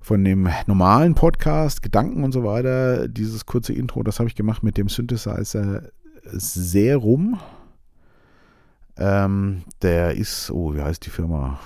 von 0.00 0.24
dem 0.24 0.48
normalen 0.66 1.14
Podcast, 1.14 1.82
Gedanken 1.82 2.24
und 2.24 2.32
so 2.32 2.44
weiter, 2.44 3.08
dieses 3.08 3.46
kurze 3.46 3.72
Intro, 3.72 4.02
das 4.02 4.20
habe 4.20 4.28
ich 4.28 4.34
gemacht 4.34 4.62
mit 4.62 4.78
dem 4.78 4.88
Synthesizer 4.88 5.82
Serum. 6.24 7.38
Ähm, 8.96 9.62
der 9.82 10.16
ist, 10.16 10.50
oh, 10.50 10.74
wie 10.74 10.82
heißt 10.82 11.06
die 11.06 11.10
Firma? 11.10 11.60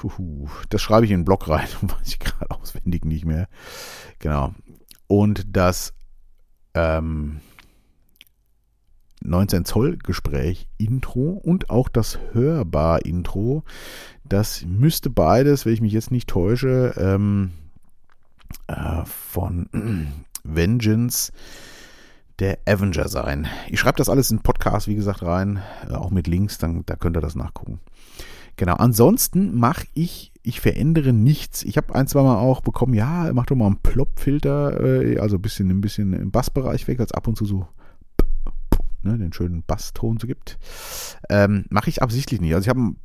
Das 0.68 0.82
schreibe 0.82 1.06
ich 1.06 1.12
in 1.12 1.20
den 1.20 1.24
Blog 1.24 1.48
rein, 1.48 1.66
weiß 1.82 2.06
ich 2.06 2.18
gerade 2.18 2.50
auswendig 2.50 3.04
nicht 3.04 3.24
mehr. 3.24 3.48
Genau. 4.18 4.54
Und 5.06 5.56
das 5.56 5.94
ähm, 6.74 7.40
19 9.24 9.64
Zoll 9.64 9.96
Gespräch 9.96 10.68
Intro 10.78 11.40
und 11.42 11.70
auch 11.70 11.88
das 11.88 12.18
Hörbar 12.32 13.04
Intro. 13.04 13.64
Das 14.24 14.64
müsste 14.66 15.10
beides, 15.10 15.66
wenn 15.66 15.74
ich 15.74 15.80
mich 15.80 15.92
jetzt 15.92 16.10
nicht 16.10 16.28
täusche, 16.28 16.94
ähm, 16.96 17.52
äh, 18.66 19.04
von 19.04 19.68
Vengeance 20.44 21.32
der 22.38 22.58
Avenger 22.66 23.08
sein. 23.08 23.46
Ich 23.68 23.80
schreibe 23.80 23.98
das 23.98 24.08
alles 24.08 24.30
in 24.30 24.40
Podcast, 24.40 24.88
wie 24.88 24.94
gesagt, 24.94 25.22
rein, 25.22 25.60
äh, 25.88 25.94
auch 25.94 26.10
mit 26.10 26.26
Links, 26.26 26.58
dann 26.58 26.84
da 26.86 26.96
könnt 26.96 27.16
ihr 27.16 27.20
das 27.20 27.36
nachgucken. 27.36 27.80
Genau, 28.56 28.74
ansonsten 28.74 29.56
mache 29.56 29.86
ich, 29.94 30.32
ich 30.42 30.60
verändere 30.60 31.12
nichts. 31.12 31.62
Ich 31.62 31.76
habe 31.76 31.94
ein, 31.94 32.06
zwei 32.06 32.22
Mal 32.22 32.36
auch 32.36 32.60
bekommen, 32.60 32.94
ja, 32.94 33.30
mach 33.32 33.46
doch 33.46 33.56
mal 33.56 33.66
einen 33.66 33.78
Plop-Filter, 33.82 34.80
äh, 34.80 35.18
also 35.18 35.36
ein 35.36 35.42
bisschen, 35.42 35.70
ein 35.70 35.80
bisschen 35.80 36.12
im 36.12 36.30
Bassbereich 36.30 36.86
weg, 36.88 37.00
als 37.00 37.12
ab 37.12 37.28
und 37.28 37.36
zu 37.36 37.44
so 37.44 37.66
ne, 39.02 39.18
den 39.18 39.32
schönen 39.32 39.62
Basston 39.62 40.18
so 40.18 40.26
gibt. 40.26 40.58
Ähm, 41.28 41.64
Mache 41.70 41.90
ich 41.90 42.02
absichtlich 42.02 42.40
nicht. 42.40 42.54
Also 42.54 42.64
ich 42.64 42.68
habe 42.68 42.80
einen 42.80 42.96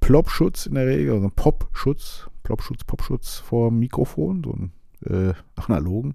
Plop-Schutz 0.00 0.66
in 0.66 0.74
der 0.74 0.86
Regel, 0.86 1.12
also 1.14 1.26
einen 1.26 1.34
Pop-Schutz, 1.34 2.28
Plop-Schutz, 2.42 2.84
Pop-Schutz 2.84 3.36
vor 3.36 3.70
dem 3.70 3.78
Mikrofon, 3.78 4.42
so 4.44 4.52
einen 4.52 4.72
äh, 5.04 5.34
analogen. 5.56 6.14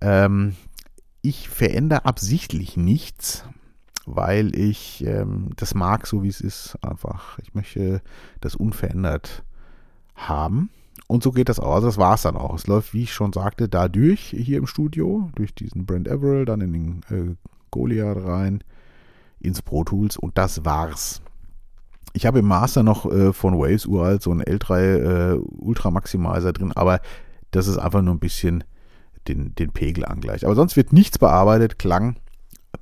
Ähm, 0.00 0.56
ich 1.22 1.48
verändere 1.48 2.06
absichtlich 2.06 2.76
nichts, 2.76 3.44
weil 4.06 4.56
ich 4.56 5.04
ähm, 5.04 5.50
das 5.56 5.74
mag, 5.74 6.06
so 6.06 6.22
wie 6.22 6.28
es 6.28 6.40
ist, 6.40 6.78
einfach. 6.82 7.38
Ich 7.40 7.54
möchte 7.54 8.00
das 8.40 8.54
unverändert 8.54 9.44
haben. 10.14 10.70
Und 11.06 11.22
so 11.22 11.32
geht 11.32 11.48
das 11.48 11.60
auch. 11.60 11.74
Also 11.74 11.88
das 11.88 11.98
war 11.98 12.14
es 12.14 12.22
dann 12.22 12.36
auch. 12.36 12.54
Es 12.54 12.66
läuft, 12.66 12.94
wie 12.94 13.02
ich 13.02 13.12
schon 13.12 13.32
sagte, 13.32 13.68
dadurch 13.68 14.34
hier 14.36 14.58
im 14.58 14.66
Studio, 14.66 15.30
durch 15.34 15.54
diesen 15.54 15.84
Brand 15.84 16.08
Everell, 16.08 16.44
dann 16.44 16.60
in 16.60 16.72
den 16.72 17.00
äh, 17.10 17.34
Goliath 17.70 18.24
rein 18.24 18.62
ins 19.40 19.62
Pro 19.62 19.84
Tools 19.84 20.16
und 20.16 20.36
das 20.38 20.64
war's. 20.64 21.22
Ich 22.12 22.26
habe 22.26 22.40
im 22.40 22.46
Master 22.46 22.82
noch 22.82 23.10
äh, 23.10 23.32
von 23.32 23.58
Waves 23.58 23.86
uralt 23.86 24.22
so 24.22 24.30
einen 24.30 24.42
L3 24.42 25.34
äh, 25.34 25.40
Ultra 25.58 25.90
Maximizer 25.90 26.52
drin, 26.52 26.72
aber 26.74 27.00
dass 27.52 27.66
es 27.66 27.78
einfach 27.78 28.02
nur 28.02 28.14
ein 28.14 28.20
bisschen 28.20 28.64
den, 29.28 29.54
den 29.54 29.70
Pegel 29.72 30.04
angleicht. 30.04 30.44
Aber 30.44 30.54
sonst 30.54 30.76
wird 30.76 30.92
nichts 30.92 31.18
bearbeitet. 31.18 31.78
Klang 31.78 32.16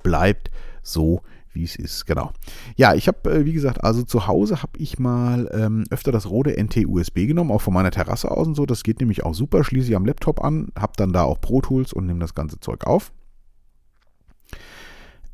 bleibt 0.03 0.49
so, 0.81 1.21
wie 1.53 1.63
es 1.63 1.75
ist. 1.75 2.05
Genau. 2.05 2.31
Ja, 2.75 2.93
ich 2.93 3.07
habe, 3.07 3.29
äh, 3.31 3.45
wie 3.45 3.53
gesagt, 3.53 3.83
also 3.83 4.03
zu 4.03 4.27
Hause 4.27 4.61
habe 4.61 4.77
ich 4.77 4.99
mal 4.99 5.49
ähm, 5.53 5.83
öfter 5.89 6.11
das 6.11 6.29
Rode 6.29 6.55
NT-USB 6.61 7.27
genommen, 7.27 7.51
auch 7.51 7.61
von 7.61 7.73
meiner 7.73 7.91
Terrasse 7.91 8.31
aus 8.31 8.47
und 8.47 8.55
so. 8.55 8.65
Das 8.65 8.83
geht 8.83 8.99
nämlich 8.99 9.23
auch 9.23 9.33
super. 9.33 9.63
Schließe 9.63 9.89
ich 9.89 9.95
am 9.95 10.05
Laptop 10.05 10.43
an, 10.43 10.69
habe 10.77 10.93
dann 10.95 11.13
da 11.13 11.23
auch 11.23 11.41
Pro 11.41 11.61
Tools 11.61 11.93
und 11.93 12.05
nehme 12.05 12.19
das 12.19 12.35
ganze 12.35 12.59
Zeug 12.59 12.85
auf. 12.85 13.11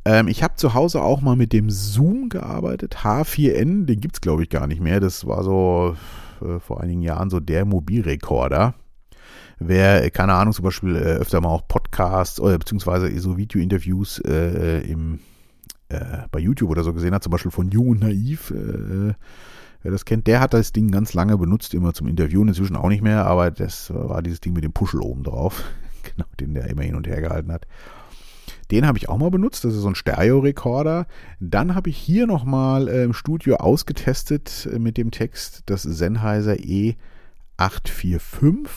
Ähm, 0.06 0.28
ich 0.28 0.44
habe 0.44 0.56
zu 0.56 0.74
Hause 0.74 1.02
auch 1.02 1.22
mal 1.22 1.36
mit 1.36 1.52
dem 1.52 1.70
Zoom 1.70 2.30
gearbeitet. 2.30 2.98
H4N, 3.04 3.86
den 3.86 4.00
gibt 4.00 4.18
es 4.18 4.22
glaube 4.22 4.44
ich 4.44 4.50
gar 4.50 4.68
nicht 4.68 4.82
mehr. 4.82 5.00
Das 5.00 5.26
war 5.26 5.44
so 5.44 5.98
äh, 6.42 6.60
vor 6.60 6.82
einigen 6.82 7.02
Jahren 7.02 7.30
so 7.30 7.40
der 7.40 7.66
Mobilrekorder. 7.66 8.76
Wer, 9.58 10.10
keine 10.12 10.34
Ahnung, 10.34 10.54
zum 10.54 10.66
Beispiel 10.66 10.96
äh, 10.96 11.00
öfter 11.00 11.42
mal 11.42 11.50
auch 11.50 11.68
Podcasts 11.68 12.40
oder 12.40 12.58
beziehungsweise 12.58 13.18
so 13.20 13.38
Video-Interviews 13.38 14.20
äh, 14.20 14.82
im, 14.82 15.20
äh, 15.90 16.28
bei 16.30 16.40
YouTube 16.40 16.70
oder 16.70 16.84
so 16.84 16.94
gesehen 16.94 17.14
hat, 17.14 17.24
zum 17.24 17.32
Beispiel 17.32 17.52
von 17.52 17.72
Jung 17.72 17.90
und 17.90 18.02
Naiv, 18.02 18.52
äh, 18.52 19.14
wer 19.82 19.92
das 19.92 20.04
kennt, 20.04 20.28
der 20.28 20.42
hat 20.42 20.54
das 20.54 20.74
Ding 20.74 20.92
ganz 20.92 21.14
lange 21.14 21.38
benutzt, 21.38 21.74
immer 21.74 21.94
zum 21.94 22.08
Interviewen, 22.08 22.50
inzwischen 22.50 22.76
auch 22.76 22.90
nicht 22.90 23.02
mehr, 23.02 23.26
aber 23.26 23.50
das 23.50 23.94
war 23.94 24.22
dieses 24.22 24.42
Ding 24.42 24.52
mit 24.52 24.66
dem 24.66 24.74
Puschel 24.74 25.00
oben 25.00 25.24
drauf, 25.24 25.64
genau, 26.04 26.28
den 26.40 26.54
der 26.54 26.68
immer 26.68 26.84
hin 26.84 26.96
und 26.96 27.08
her 27.08 27.22
gehalten 27.22 27.54
hat. 27.54 27.66
Den 28.72 28.88
habe 28.88 28.98
ich 28.98 29.10
auch 29.10 29.18
mal 29.18 29.30
benutzt. 29.30 29.64
Das 29.64 29.74
ist 29.74 29.82
so 29.82 29.88
ein 29.88 29.96
Stereo-Rekorder. 29.96 31.08
Dann 31.40 31.76
habe 31.76 31.90
ich 31.90 31.98
hier 31.98 32.28
nochmal 32.28 32.88
äh, 32.88 33.04
im 33.04 33.14
Studio 33.14 33.58
ausgetestet 33.58 34.68
äh, 34.72 34.80
mit 34.80 34.98
dem 34.98 35.12
Text 35.12 35.64
das 35.68 35.84
Sennheiser 35.84 36.54
E845, 36.54 38.68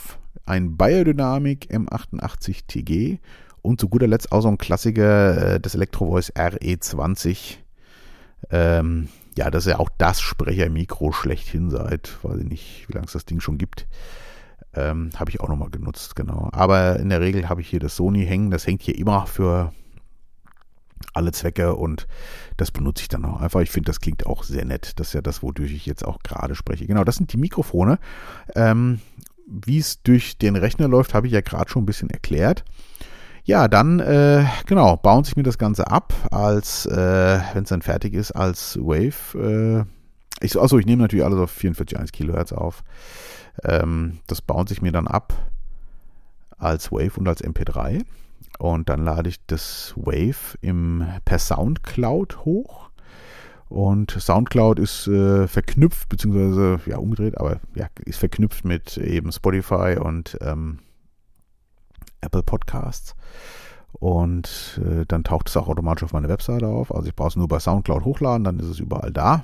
ein 0.45 0.77
Biodynamic 0.77 1.69
M88 1.71 2.67
TG 2.67 3.19
und 3.61 3.79
zu 3.79 3.89
guter 3.89 4.07
Letzt 4.07 4.31
auch 4.31 4.41
so 4.41 4.47
ein 4.47 4.57
Klassiker, 4.57 5.55
äh, 5.55 5.59
das 5.59 5.75
Electro-Voice 5.75 6.33
RE20. 6.33 7.57
Ähm, 8.51 9.09
ja, 9.35 9.49
das 9.49 9.65
ist 9.65 9.71
ja 9.71 9.79
auch 9.79 9.89
das 9.97 10.21
Sprechermikro 10.21 11.11
schlechthin 11.11 11.69
seit, 11.69 12.23
weiß 12.23 12.39
ich 12.39 12.49
nicht, 12.49 12.85
wie 12.87 12.93
lange 12.93 13.05
es 13.05 13.13
das 13.13 13.25
Ding 13.25 13.39
schon 13.39 13.57
gibt. 13.57 13.87
Ähm, 14.73 15.09
habe 15.15 15.31
ich 15.31 15.39
auch 15.39 15.49
nochmal 15.49 15.69
genutzt, 15.69 16.15
genau. 16.15 16.49
Aber 16.51 16.99
in 16.99 17.09
der 17.09 17.21
Regel 17.21 17.49
habe 17.49 17.61
ich 17.61 17.69
hier 17.69 17.79
das 17.79 17.95
Sony 17.95 18.25
hängen. 18.25 18.51
Das 18.51 18.67
hängt 18.67 18.83
hier 18.83 18.97
immer 18.97 19.25
für 19.25 19.73
alle 21.13 21.31
Zwecke 21.31 21.75
und 21.75 22.07
das 22.57 22.71
benutze 22.71 23.03
ich 23.03 23.07
dann 23.07 23.25
auch 23.25 23.41
einfach. 23.41 23.61
Ich 23.61 23.71
finde, 23.71 23.87
das 23.87 23.99
klingt 23.99 24.25
auch 24.25 24.43
sehr 24.43 24.65
nett. 24.65 24.93
Das 24.99 25.07
ist 25.07 25.13
ja 25.13 25.21
das, 25.21 25.43
wodurch 25.43 25.73
ich 25.73 25.85
jetzt 25.85 26.05
auch 26.05 26.19
gerade 26.23 26.55
spreche. 26.55 26.87
Genau, 26.87 27.03
das 27.03 27.15
sind 27.15 27.33
die 27.33 27.37
Mikrofone. 27.37 27.99
Ähm, 28.55 28.99
Wie 29.47 29.77
es 29.77 30.01
durch 30.03 30.37
den 30.37 30.55
Rechner 30.55 30.87
läuft, 30.87 31.13
habe 31.13 31.27
ich 31.27 31.33
ja 31.33 31.41
gerade 31.41 31.69
schon 31.69 31.83
ein 31.83 31.87
bisschen 31.87 32.09
erklärt. 32.09 32.63
Ja, 33.45 33.67
dann, 33.67 33.99
äh, 33.99 34.45
genau, 34.67 34.97
bauen 34.97 35.23
sich 35.23 35.35
mir 35.35 35.43
das 35.43 35.57
Ganze 35.57 35.87
ab, 35.87 36.13
als, 36.29 36.85
äh, 36.85 37.39
wenn 37.53 37.63
es 37.63 37.69
dann 37.69 37.81
fertig 37.81 38.13
ist, 38.13 38.31
als 38.31 38.77
Wave. 38.77 39.87
Äh, 39.89 40.45
ich, 40.45 40.59
achso, 40.59 40.77
ich 40.77 40.85
nehme 40.85 41.01
natürlich 41.01 41.25
alles 41.25 41.39
auf 41.39 41.51
44,1 41.51 42.11
Kilohertz 42.11 42.51
auf. 42.51 42.83
Ähm, 43.63 44.19
das 44.27 44.41
baut 44.41 44.69
sich 44.69 44.81
mir 44.81 44.91
dann 44.91 45.07
ab 45.07 45.33
als 46.59 46.91
Wave 46.91 47.17
und 47.17 47.27
als 47.27 47.43
MP3. 47.43 48.03
Und 48.59 48.89
dann 48.89 49.03
lade 49.03 49.29
ich 49.29 49.37
das 49.47 49.93
Wave 49.95 50.57
im, 50.61 51.05
per 51.25 51.39
Soundcloud 51.39 52.45
hoch. 52.45 52.89
Und 53.69 54.11
Soundcloud 54.11 54.79
ist 54.79 55.07
äh, 55.07 55.47
verknüpft, 55.47 56.09
beziehungsweise 56.09 56.79
ja 56.87 56.97
umgedreht, 56.97 57.37
aber 57.37 57.59
ja, 57.75 57.87
ist 58.05 58.17
verknüpft 58.17 58.65
mit 58.65 58.97
eben 58.97 59.31
Spotify 59.31 59.97
und 59.99 60.37
ähm, 60.41 60.79
Apple 62.21 62.43
Podcasts. 62.43 63.15
Und 63.93 64.79
äh, 64.83 65.05
dann 65.07 65.23
taucht 65.23 65.49
es 65.49 65.57
auch 65.57 65.67
automatisch 65.67 66.03
auf 66.03 66.13
meine 66.13 66.29
Webseite 66.29 66.67
auf. 66.67 66.93
Also 66.93 67.07
ich 67.07 67.15
brauche 67.15 67.29
es 67.29 67.35
nur 67.35 67.47
bei 67.47 67.59
Soundcloud 67.59 68.05
hochladen, 68.05 68.43
dann 68.43 68.59
ist 68.59 68.67
es 68.67 68.79
überall 68.79 69.11
da 69.11 69.43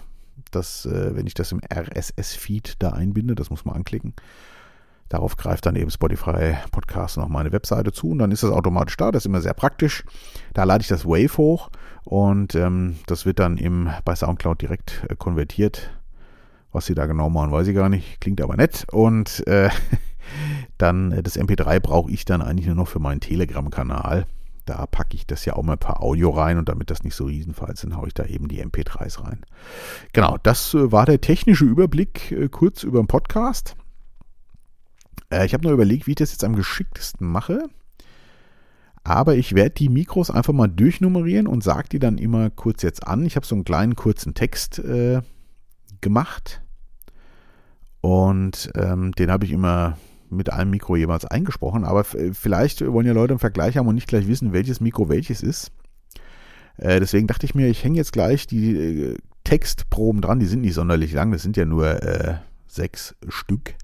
dass, 0.52 0.86
äh, 0.86 1.16
wenn 1.16 1.28
ich 1.28 1.34
das 1.34 1.52
im 1.52 1.62
RSS-Feed 1.74 2.76
da 2.80 2.92
einbinde, 2.92 3.36
das 3.36 3.50
muss 3.50 3.66
man 3.66 3.76
anklicken, 3.76 4.14
darauf 5.10 5.38
greift 5.38 5.66
dann 5.66 5.76
eben 5.76 5.92
Spotify 5.92 6.56
Podcast 6.72 7.18
noch 7.18 7.28
meine 7.28 7.52
Webseite 7.52 7.92
zu 7.92 8.10
und 8.10 8.20
dann 8.20 8.32
ist 8.32 8.44
das 8.44 8.52
automatisch 8.52 8.98
da. 8.98 9.12
Das 9.12 9.24
ist 9.24 9.28
immer 9.28 9.42
sehr 9.42 9.54
praktisch. 9.54 10.04
Da 10.54 10.64
lade 10.64 10.82
ich 10.82 10.88
das 10.88 11.06
Wave 11.06 11.38
hoch 11.38 11.70
und 12.04 12.56
ähm, 12.56 12.98
das 13.08 13.26
wird 13.26 13.40
dann 13.40 13.58
im, 13.58 13.90
bei 14.04 14.16
Soundcloud 14.16 14.62
direkt 14.62 15.06
äh, 15.10 15.16
konvertiert. 15.16 15.92
Was 16.72 16.88
sie 16.88 16.96
da 16.96 17.06
genau 17.06 17.30
machen, 17.30 17.52
weiß 17.52 17.68
ich 17.68 17.76
gar 17.76 17.90
nicht. 17.90 18.20
Klingt 18.20 18.42
aber 18.42 18.58
nett. 18.58 18.86
Und 18.92 19.46
äh, 19.48 19.70
dann 20.78 21.12
äh, 21.12 21.24
das 21.24 21.40
MP3 21.40 21.80
brauche 21.80 22.12
ich 22.12 22.26
dann 22.26 22.42
eigentlich 22.42 22.68
nur 22.68 22.76
noch 22.76 22.88
für 22.88 23.00
meinen 23.00 23.22
Telegram-Kanal. 23.22 24.26
Da 24.66 24.88
packe 24.88 25.16
ich 25.16 25.28
das 25.28 25.46
ja 25.46 25.56
auch 25.56 25.64
mal 25.64 25.78
per 25.78 26.02
Audio 26.02 26.32
rein 26.32 26.58
und 26.58 26.68
damit 26.68 26.90
das 26.90 27.04
nicht 27.04 27.16
so 27.16 27.26
Riesenfall 27.26 27.72
ist, 27.72 27.84
dann 27.84 27.96
haue 27.96 28.08
ich 28.08 28.16
da 28.16 28.26
eben 28.26 28.48
die 28.48 28.66
MP3s 28.66 29.24
rein. 29.24 29.46
Genau, 30.12 30.38
das 30.42 30.74
äh, 30.74 30.92
war 30.92 31.06
der 31.06 31.22
technische 31.22 31.66
Überblick 31.66 32.32
äh, 32.32 32.50
kurz 32.50 32.84
über 32.84 33.02
den 33.02 33.08
Podcast. 33.08 33.76
Äh, 35.30 35.46
ich 35.46 35.54
habe 35.54 35.64
nur 35.64 35.74
überlegt, 35.74 36.08
wie 36.08 36.12
ich 36.12 36.18
das 36.18 36.32
jetzt 36.32 36.44
am 36.44 36.56
geschicktesten 36.56 37.28
mache. 37.28 37.70
Aber 39.04 39.36
ich 39.36 39.54
werde 39.54 39.72
die 39.72 39.90
Mikros 39.90 40.32
einfach 40.32 40.54
mal 40.54 40.68
durchnummerieren 40.68 41.46
und 41.46 41.64
sage 41.64 41.90
die 41.90 42.00
dann 42.00 42.18
immer 42.18 42.50
kurz 42.50 42.82
jetzt 42.82 43.06
an. 43.06 43.26
Ich 43.26 43.36
habe 43.36 43.46
so 43.46 43.54
einen 43.54 43.64
kleinen 43.64 43.96
kurzen 43.96 44.34
Text 44.34 44.80
äh, 44.80 45.22
gemacht. 46.02 46.62
Und 48.02 48.72
ähm, 48.76 49.12
den 49.14 49.32
habe 49.32 49.46
ich 49.46 49.52
immer 49.52 49.98
mit 50.30 50.52
einem 50.52 50.72
Mikro 50.72 50.96
jeweils 50.96 51.26
eingesprochen, 51.26 51.86
aber 51.86 52.04
vielleicht 52.04 52.86
wollen 52.86 53.06
ja 53.06 53.14
Leute 53.14 53.34
einen 53.34 53.40
Vergleich 53.40 53.78
haben 53.78 53.88
und 53.88 53.96
nicht 53.96 54.08
gleich 54.08 54.28
wissen, 54.28 54.54
welches 54.54 54.80
Mikro 54.80 55.08
welches 55.08 55.42
ist. 55.42 55.72
Äh, 56.78 57.00
deswegen 57.00 57.28
dachte 57.28 57.46
ich 57.46 57.56
mir, 57.56 57.68
ich 57.68 57.84
hänge 57.84 57.98
jetzt 57.98 58.12
gleich 58.12 58.48
die 58.48 58.76
äh, 58.76 59.18
Textproben 59.44 60.22
dran, 60.22 60.40
die 60.40 60.46
sind 60.46 60.62
nicht 60.62 60.74
sonderlich 60.74 61.14
lang, 61.14 61.32
das 61.32 61.44
sind 61.44 61.58
ja 61.58 61.66
nur 61.66 62.02
äh, 62.04 62.36
sechs 62.68 63.16
Stück. 63.30 63.76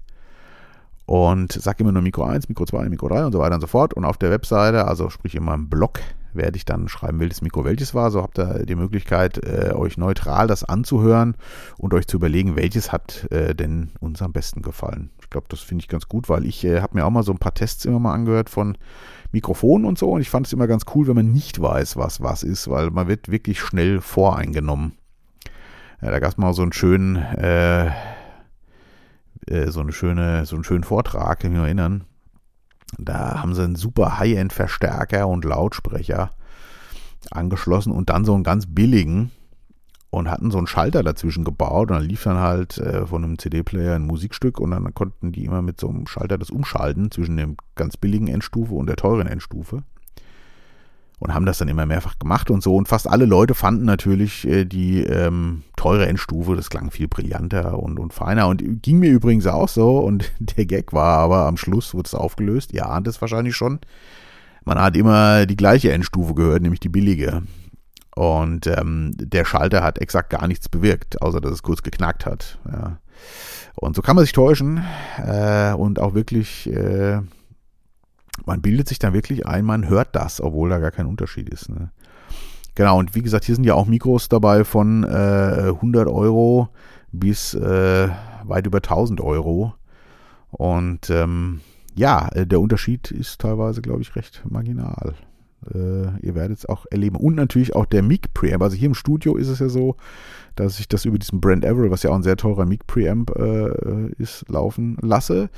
Und 1.06 1.52
sag 1.52 1.80
immer 1.80 1.92
nur 1.92 2.02
Mikro 2.02 2.24
1, 2.24 2.48
Mikro 2.48 2.64
2, 2.64 2.88
Mikro 2.88 3.08
3 3.08 3.26
und 3.26 3.32
so 3.32 3.38
weiter 3.38 3.56
und 3.56 3.60
so 3.60 3.66
fort. 3.66 3.94
Und 3.94 4.04
auf 4.04 4.18
der 4.18 4.30
Webseite, 4.30 4.86
also 4.86 5.10
sprich 5.10 5.34
in 5.34 5.44
meinem 5.44 5.68
Blog, 5.68 6.00
werde 6.34 6.56
ich 6.56 6.64
dann 6.64 6.88
schreiben, 6.88 7.20
welches 7.20 7.42
Mikro 7.42 7.64
welches 7.64 7.94
war. 7.94 8.10
So 8.10 8.22
habt 8.22 8.38
ihr 8.38 8.64
die 8.64 8.74
Möglichkeit, 8.74 9.38
äh, 9.44 9.72
euch 9.74 9.96
neutral 9.96 10.46
das 10.46 10.64
anzuhören 10.64 11.36
und 11.78 11.94
euch 11.94 12.06
zu 12.06 12.16
überlegen, 12.16 12.56
welches 12.56 12.92
hat 12.92 13.30
äh, 13.30 13.54
denn 13.54 13.90
uns 14.00 14.22
am 14.22 14.32
besten 14.32 14.62
gefallen. 14.62 15.10
Ich 15.20 15.30
glaube, 15.30 15.46
das 15.48 15.60
finde 15.60 15.82
ich 15.82 15.88
ganz 15.88 16.08
gut, 16.08 16.28
weil 16.28 16.46
ich 16.46 16.64
äh, 16.64 16.80
habe 16.80 16.96
mir 16.96 17.04
auch 17.04 17.10
mal 17.10 17.22
so 17.22 17.32
ein 17.32 17.38
paar 17.38 17.54
Tests 17.54 17.84
immer 17.84 17.98
mal 17.98 18.14
angehört 18.14 18.50
von 18.50 18.76
Mikrofonen 19.32 19.86
und 19.86 19.98
so 19.98 20.10
und 20.10 20.20
ich 20.20 20.30
fand 20.30 20.46
es 20.46 20.52
immer 20.52 20.66
ganz 20.66 20.84
cool, 20.94 21.06
wenn 21.06 21.16
man 21.16 21.32
nicht 21.32 21.60
weiß, 21.60 21.96
was 21.96 22.20
was 22.20 22.42
ist, 22.42 22.68
weil 22.68 22.90
man 22.90 23.08
wird 23.08 23.30
wirklich 23.30 23.60
schnell 23.60 24.00
voreingenommen. 24.00 24.92
Ja, 26.02 26.10
da 26.10 26.18
gab 26.18 26.32
es 26.32 26.36
mal 26.36 26.52
so 26.52 26.62
einen 26.62 26.72
schönen, 26.72 27.24
äh, 29.46 29.70
so 29.70 29.80
eine 29.80 29.92
schöne, 29.92 30.46
so 30.46 30.56
einen 30.56 30.64
schönen 30.64 30.84
Vortrag, 30.84 31.40
kann 31.40 31.52
ich 31.52 31.58
mich 31.58 31.66
erinnern. 31.66 32.04
Da 32.98 33.40
haben 33.40 33.54
sie 33.54 33.62
einen 33.62 33.76
super 33.76 34.18
High-End-Verstärker 34.18 35.26
und 35.26 35.44
Lautsprecher 35.44 36.30
angeschlossen 37.30 37.92
und 37.92 38.10
dann 38.10 38.24
so 38.24 38.34
einen 38.34 38.44
ganz 38.44 38.66
billigen 38.66 39.30
und 40.10 40.30
hatten 40.30 40.50
so 40.50 40.58
einen 40.58 40.66
Schalter 40.66 41.02
dazwischen 41.02 41.44
gebaut 41.44 41.90
und 41.90 41.96
dann 41.96 42.06
lief 42.06 42.24
dann 42.24 42.38
halt 42.38 42.76
äh, 42.78 43.06
von 43.06 43.24
einem 43.24 43.38
CD-Player 43.38 43.94
ein 43.94 44.06
Musikstück 44.06 44.60
und 44.60 44.72
dann 44.72 44.92
konnten 44.92 45.32
die 45.32 45.44
immer 45.44 45.62
mit 45.62 45.80
so 45.80 45.88
einem 45.88 46.06
Schalter 46.06 46.36
das 46.36 46.50
umschalten 46.50 47.10
zwischen 47.10 47.38
dem 47.38 47.56
ganz 47.76 47.96
billigen 47.96 48.28
Endstufe 48.28 48.74
und 48.74 48.88
der 48.88 48.96
teuren 48.96 49.26
Endstufe 49.26 49.84
und 51.22 51.32
haben 51.32 51.46
das 51.46 51.58
dann 51.58 51.68
immer 51.68 51.86
mehrfach 51.86 52.18
gemacht 52.18 52.50
und 52.50 52.64
so. 52.64 52.74
Und 52.74 52.88
fast 52.88 53.08
alle 53.08 53.26
Leute 53.26 53.54
fanden 53.54 53.84
natürlich 53.84 54.44
äh, 54.44 54.64
die 54.64 55.04
ähm, 55.04 55.62
teure 55.76 56.06
Endstufe, 56.06 56.56
das 56.56 56.68
klang 56.68 56.90
viel 56.90 57.06
brillanter 57.06 57.78
und, 57.78 58.00
und 58.00 58.12
feiner. 58.12 58.48
Und 58.48 58.82
ging 58.82 58.98
mir 58.98 59.12
übrigens 59.12 59.46
auch 59.46 59.68
so. 59.68 59.98
Und 59.98 60.32
der 60.40 60.66
Gag 60.66 60.92
war 60.92 61.18
aber 61.18 61.46
am 61.46 61.56
Schluss 61.56 61.94
wurde 61.94 62.08
es 62.08 62.14
aufgelöst. 62.16 62.72
Ihr 62.72 62.88
ahnt 62.88 63.06
es 63.06 63.20
wahrscheinlich 63.20 63.54
schon. 63.54 63.78
Man 64.64 64.80
hat 64.80 64.96
immer 64.96 65.46
die 65.46 65.56
gleiche 65.56 65.92
Endstufe 65.92 66.34
gehört, 66.34 66.62
nämlich 66.62 66.80
die 66.80 66.88
billige. 66.88 67.44
Und 68.16 68.66
ähm, 68.66 69.12
der 69.16 69.44
Schalter 69.44 69.84
hat 69.84 69.98
exakt 69.98 70.30
gar 70.30 70.48
nichts 70.48 70.68
bewirkt, 70.68 71.22
außer 71.22 71.40
dass 71.40 71.52
es 71.52 71.62
kurz 71.62 71.82
geknackt 71.84 72.26
hat. 72.26 72.58
Ja. 72.70 72.98
Und 73.76 73.94
so 73.94 74.02
kann 74.02 74.16
man 74.16 74.24
sich 74.24 74.32
täuschen 74.32 74.82
äh, 75.24 75.72
und 75.72 76.00
auch 76.00 76.14
wirklich 76.14 76.68
äh, 76.68 77.20
man 78.46 78.60
bildet 78.60 78.88
sich 78.88 78.98
dann 78.98 79.12
wirklich 79.12 79.46
ein, 79.46 79.64
man 79.64 79.88
hört 79.88 80.14
das, 80.14 80.40
obwohl 80.40 80.70
da 80.70 80.78
gar 80.78 80.90
kein 80.90 81.06
Unterschied 81.06 81.48
ist. 81.48 81.68
Ne? 81.68 81.90
Genau, 82.74 82.98
und 82.98 83.14
wie 83.14 83.22
gesagt, 83.22 83.44
hier 83.44 83.54
sind 83.54 83.64
ja 83.64 83.74
auch 83.74 83.86
Mikros 83.86 84.28
dabei 84.28 84.64
von 84.64 85.04
äh, 85.04 85.68
100 85.68 86.08
Euro 86.08 86.68
bis 87.12 87.54
äh, 87.54 88.08
weit 88.44 88.66
über 88.66 88.78
1000 88.78 89.20
Euro. 89.20 89.74
Und 90.50 91.10
ähm, 91.10 91.60
ja, 91.94 92.28
äh, 92.28 92.46
der 92.46 92.60
Unterschied 92.60 93.10
ist 93.10 93.40
teilweise, 93.40 93.82
glaube 93.82 94.00
ich, 94.00 94.16
recht 94.16 94.42
marginal. 94.48 95.14
Äh, 95.72 96.18
ihr 96.26 96.34
werdet 96.34 96.58
es 96.58 96.66
auch 96.66 96.86
erleben. 96.90 97.16
Und 97.16 97.34
natürlich 97.34 97.74
auch 97.74 97.86
der 97.86 98.02
Mic 98.02 98.28
Preamp. 98.32 98.62
Also 98.62 98.76
hier 98.76 98.86
im 98.86 98.94
Studio 98.94 99.36
ist 99.36 99.48
es 99.48 99.58
ja 99.58 99.68
so, 99.68 99.96
dass 100.56 100.80
ich 100.80 100.88
das 100.88 101.04
über 101.04 101.18
diesen 101.18 101.40
Brand 101.40 101.64
Everett, 101.64 101.90
was 101.90 102.02
ja 102.02 102.10
auch 102.10 102.16
ein 102.16 102.22
sehr 102.22 102.36
teurer 102.36 102.66
Mic 102.66 102.84
Preamp 102.86 103.30
äh, 103.36 104.12
ist, 104.18 104.48
laufen 104.48 104.96
lasse. 105.02 105.50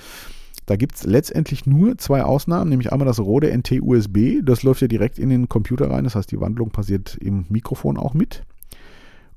Da 0.67 0.77
gibt 0.77 0.95
es 0.97 1.05
letztendlich 1.05 1.67
nur 1.67 1.99
zwei 1.99 2.23
Ausnahmen, 2.23 2.71
nämlich 2.71 2.93
einmal 2.93 3.07
das 3.07 3.21
Rode 3.21 3.55
NT 3.57 3.83
USB, 3.83 4.41
das 4.43 4.63
läuft 4.63 4.81
ja 4.81 4.89
direkt 4.89 5.19
in 5.19 5.29
den 5.29 5.49
Computer 5.49 5.91
rein, 5.91 6.05
das 6.05 6.15
heißt 6.15 6.31
die 6.31 6.41
Wandlung 6.41 6.71
passiert 6.71 7.17
im 7.21 7.45
Mikrofon 7.49 7.99
auch 7.99 8.15
mit. 8.15 8.45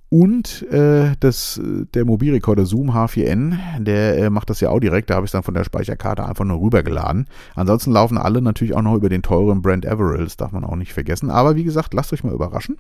Und 0.09 0.65
äh, 0.71 1.15
das, 1.19 1.59
der 1.93 2.05
Mobilrekorder 2.05 2.65
Zoom 2.65 2.91
H4n, 2.91 3.57
der 3.79 4.17
äh, 4.17 4.29
macht 4.29 4.49
das 4.49 4.61
ja 4.61 4.69
auch 4.69 4.79
direkt, 4.79 5.09
da 5.09 5.15
habe 5.15 5.25
ich 5.25 5.29
es 5.29 5.33
dann 5.33 5.43
von 5.43 5.53
der 5.53 5.65
Speicherkarte 5.65 6.25
einfach 6.25 6.45
nur 6.45 6.61
rübergeladen. 6.61 7.25
Ansonsten 7.55 7.91
laufen 7.91 8.17
alle 8.17 8.41
natürlich 8.41 8.73
auch 8.73 8.81
noch 8.81 8.95
über 8.95 9.09
den 9.09 9.21
teuren 9.21 9.61
Brand 9.61 9.85
Averill, 9.85 10.23
das 10.23 10.37
darf 10.37 10.53
man 10.53 10.63
auch 10.63 10.77
nicht 10.77 10.93
vergessen. 10.93 11.29
Aber 11.29 11.57
wie 11.57 11.65
gesagt, 11.65 11.93
lasst 11.93 12.13
euch 12.13 12.23
mal 12.23 12.33
überraschen. 12.33 12.77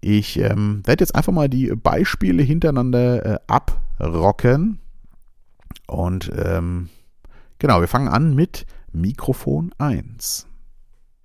Ich 0.00 0.38
ähm, 0.40 0.82
werde 0.84 1.02
jetzt 1.02 1.14
einfach 1.14 1.32
mal 1.32 1.48
die 1.48 1.72
Beispiele 1.76 2.42
hintereinander 2.42 3.34
äh, 3.34 3.38
abrocken. 3.46 4.80
Und 5.86 6.30
ähm, 6.36 6.88
genau, 7.60 7.80
wir 7.80 7.86
fangen 7.88 8.08
an 8.08 8.34
mit 8.34 8.66
Mikrofon 8.90 9.72
1. 9.78 10.48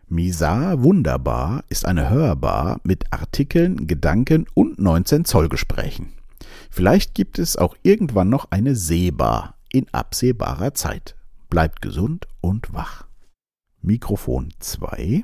Misa 0.07 0.83
Wunderbar 0.83 1.63
ist 1.69 1.85
eine 1.85 2.11
Hörbar 2.11 2.79
mit 2.83 3.11
Artikeln, 3.11 3.87
Gedanken 3.87 4.45
und 4.53 4.77
19 4.77 5.25
Zoll 5.25 5.49
Gesprächen. 5.49 6.13
Vielleicht 6.69 7.15
gibt 7.15 7.39
es 7.39 7.57
auch 7.57 7.75
irgendwann 7.81 8.29
noch 8.29 8.51
eine 8.51 8.75
Sehbar 8.75 9.55
in 9.71 9.87
absehbarer 9.91 10.75
Zeit. 10.75 11.15
Bleibt 11.49 11.81
gesund 11.81 12.27
und 12.41 12.71
wach. 12.71 13.07
Mikrofon 13.81 14.53
2. 14.59 15.23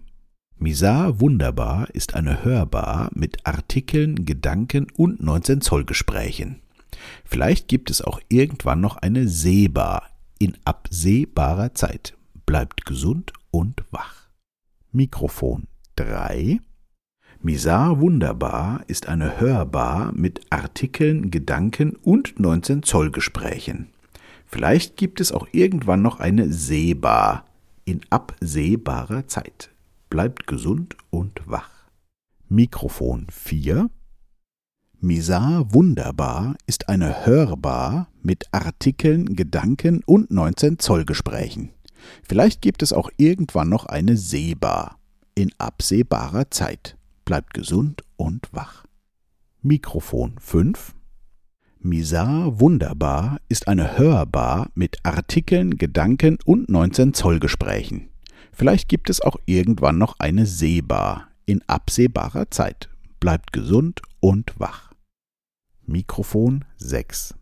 Misa 0.58 1.20
Wunderbar 1.20 1.90
ist 1.92 2.16
eine 2.16 2.44
Hörbar 2.44 3.10
mit 3.14 3.46
Artikeln, 3.46 4.26
Gedanken 4.26 4.88
und 4.96 5.22
19 5.22 5.62
Zoll 5.62 5.86
Gesprächen. 5.86 6.62
Vielleicht 7.26 7.68
gibt 7.68 7.90
es 7.90 8.02
auch 8.02 8.20
irgendwann 8.30 8.82
noch 8.82 8.98
eine 8.98 9.28
Sehbar 9.28 10.11
in 10.42 10.58
absehbarer 10.66 11.76
Zeit. 11.76 12.18
Bleibt 12.48 12.86
gesund 12.86 13.32
und 13.52 13.84
wach. 13.92 14.30
Mikrofon 14.92 15.68
3. 15.98 16.60
Misar 17.44 18.02
Wunderbar 18.02 18.82
ist 18.88 19.08
eine 19.08 19.40
Hörbar 19.40 20.12
mit 20.14 20.42
Artikeln, 20.50 21.30
Gedanken 21.30 21.96
und 21.96 22.40
19 22.40 22.82
Zoll 22.82 23.12
Gesprächen. 23.12 23.90
Vielleicht 24.48 24.98
gibt 24.98 25.22
es 25.22 25.32
auch 25.32 25.48
irgendwann 25.52 26.02
noch 26.02 26.20
eine 26.20 26.52
Sehbar 26.52 27.46
in 27.86 28.02
absehbarer 28.10 29.28
Zeit. 29.28 29.70
Bleibt 30.10 30.48
gesund 30.48 30.98
und 31.12 31.40
wach. 31.46 31.70
Mikrofon 32.50 33.28
4. 33.32 33.92
Misar 35.04 35.74
Wunderbar 35.74 36.56
ist 36.68 36.88
eine 36.88 37.26
Hörbar 37.26 38.10
mit 38.22 38.46
Artikeln, 38.52 39.36
Gedanken 39.36 40.04
und 40.06 40.30
19 40.30 40.78
Zoll 40.78 41.06
Gesprächen. 41.06 41.72
Vielleicht 42.22 42.62
gibt 42.62 42.84
es 42.84 42.94
auch 42.94 43.10
irgendwann 43.18 43.68
noch 43.68 43.88
eine 43.88 44.16
Sehbar. 44.16 45.00
In 45.34 45.50
absehbarer 45.58 46.52
Zeit. 46.52 46.98
Bleibt 47.26 47.56
gesund 47.56 48.04
und 48.16 48.48
wach. 48.52 48.86
Mikrofon 49.64 50.36
5. 50.40 50.94
Misar 51.80 52.60
Wunderbar 52.60 53.40
ist 53.50 53.68
eine 53.68 53.98
Hörbar 53.98 54.70
mit 54.76 54.98
Artikeln, 55.02 55.80
Gedanken 55.80 56.38
und 56.46 56.70
19 56.70 57.16
Zoll 57.16 57.40
Gesprächen. 57.40 58.10
Vielleicht 58.54 58.88
gibt 58.88 59.10
es 59.10 59.20
auch 59.20 59.38
irgendwann 59.48 59.98
noch 59.98 60.18
eine 60.20 60.46
Sehbar. 60.46 61.30
In 61.48 61.64
absehbarer 61.66 62.52
Zeit. 62.52 62.88
Bleibt 63.20 63.52
gesund 63.52 64.04
und 64.20 64.54
wach. 64.60 64.91
Mikrofon 65.92 66.64
6. 66.78 67.36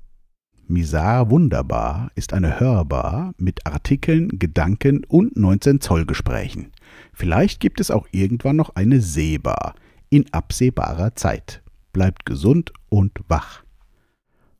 Misar 0.67 1.29
Wunderbar 1.29 2.11
ist 2.15 2.33
eine 2.33 2.59
Hörbar 2.59 3.33
mit 3.37 3.67
Artikeln, 3.67 4.39
Gedanken 4.39 5.03
und 5.05 5.37
19 5.37 5.81
Zoll 5.81 6.05
Gesprächen. 6.07 6.71
Vielleicht 7.13 7.59
gibt 7.59 7.79
es 7.79 7.91
auch 7.91 8.07
irgendwann 8.11 8.55
noch 8.55 8.75
eine 8.75 9.01
Sehbar 9.01 9.75
in 10.09 10.25
absehbarer 10.33 11.13
Zeit. 11.13 11.61
Bleibt 11.93 12.25
gesund 12.25 12.73
und 12.89 13.19
wach. 13.27 13.63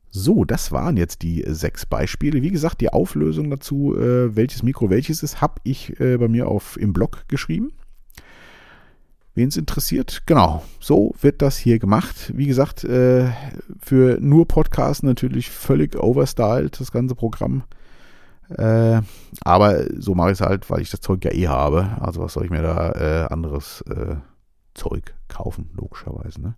So, 0.08 0.44
das 0.44 0.70
waren 0.70 0.96
jetzt 0.96 1.22
die 1.22 1.44
sechs 1.48 1.84
Beispiele. 1.84 2.42
Wie 2.42 2.50
gesagt, 2.50 2.80
die 2.80 2.92
Auflösung 2.92 3.50
dazu, 3.50 3.96
äh, 3.96 4.36
welches 4.36 4.62
Mikro 4.62 4.88
welches 4.88 5.24
ist, 5.24 5.40
habe 5.40 5.60
ich 5.64 5.98
äh, 5.98 6.16
bei 6.16 6.28
mir 6.28 6.46
auf, 6.46 6.76
im 6.76 6.92
Blog 6.92 7.24
geschrieben. 7.26 7.72
Wen 9.34 9.48
es 9.48 9.56
interessiert, 9.56 10.22
genau, 10.26 10.64
so 10.80 11.14
wird 11.20 11.40
das 11.40 11.56
hier 11.56 11.78
gemacht. 11.78 12.32
Wie 12.34 12.46
gesagt, 12.46 12.82
äh, 12.84 13.30
für 13.78 14.18
nur 14.20 14.48
Podcasts 14.48 15.02
natürlich 15.02 15.50
völlig 15.50 15.96
overstyled, 15.96 16.80
das 16.80 16.90
ganze 16.90 17.14
Programm. 17.14 17.62
Äh, 18.50 19.00
aber 19.42 19.84
so 20.00 20.16
mache 20.16 20.32
ich 20.32 20.40
es 20.40 20.46
halt, 20.46 20.68
weil 20.68 20.80
ich 20.80 20.90
das 20.90 21.00
Zeug 21.00 21.24
ja 21.24 21.32
eh 21.32 21.46
habe. 21.46 21.96
Also 22.00 22.20
was 22.20 22.32
soll 22.32 22.44
ich 22.44 22.50
mir 22.50 22.62
da 22.62 22.90
äh, 22.92 23.32
anderes 23.32 23.82
äh, 23.82 24.16
Zeug 24.74 25.14
kaufen, 25.28 25.70
logischerweise. 25.74 26.40
Ne? 26.40 26.54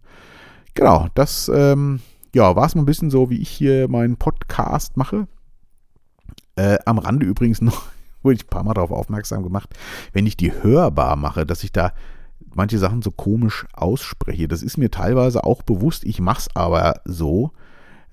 Genau, 0.74 1.08
das 1.14 1.50
ähm, 1.54 2.00
ja, 2.34 2.56
war 2.56 2.66
es 2.66 2.74
mal 2.74 2.82
ein 2.82 2.86
bisschen 2.86 3.10
so, 3.10 3.28
wie 3.30 3.40
ich 3.40 3.50
hier 3.50 3.88
meinen 3.88 4.16
Podcast 4.16 4.96
mache. 4.96 5.26
Äh, 6.56 6.78
am 6.86 6.98
Rande 6.98 7.26
übrigens 7.26 7.60
noch, 7.60 7.84
wurde 8.22 8.36
ich 8.36 8.44
ein 8.44 8.50
paar 8.50 8.64
Mal 8.64 8.74
darauf 8.74 8.90
aufmerksam 8.90 9.42
gemacht, 9.42 9.74
wenn 10.12 10.26
ich 10.26 10.36
die 10.36 10.52
hörbar 10.52 11.16
mache, 11.16 11.44
dass 11.44 11.64
ich 11.64 11.72
da 11.72 11.92
manche 12.54 12.78
Sachen 12.78 13.02
so 13.02 13.10
komisch 13.10 13.66
ausspreche. 13.72 14.48
Das 14.48 14.62
ist 14.62 14.76
mir 14.76 14.90
teilweise 14.90 15.44
auch 15.44 15.62
bewusst, 15.62 16.04
ich 16.04 16.20
mache 16.20 16.40
es 16.40 16.56
aber 16.56 17.00
so, 17.04 17.52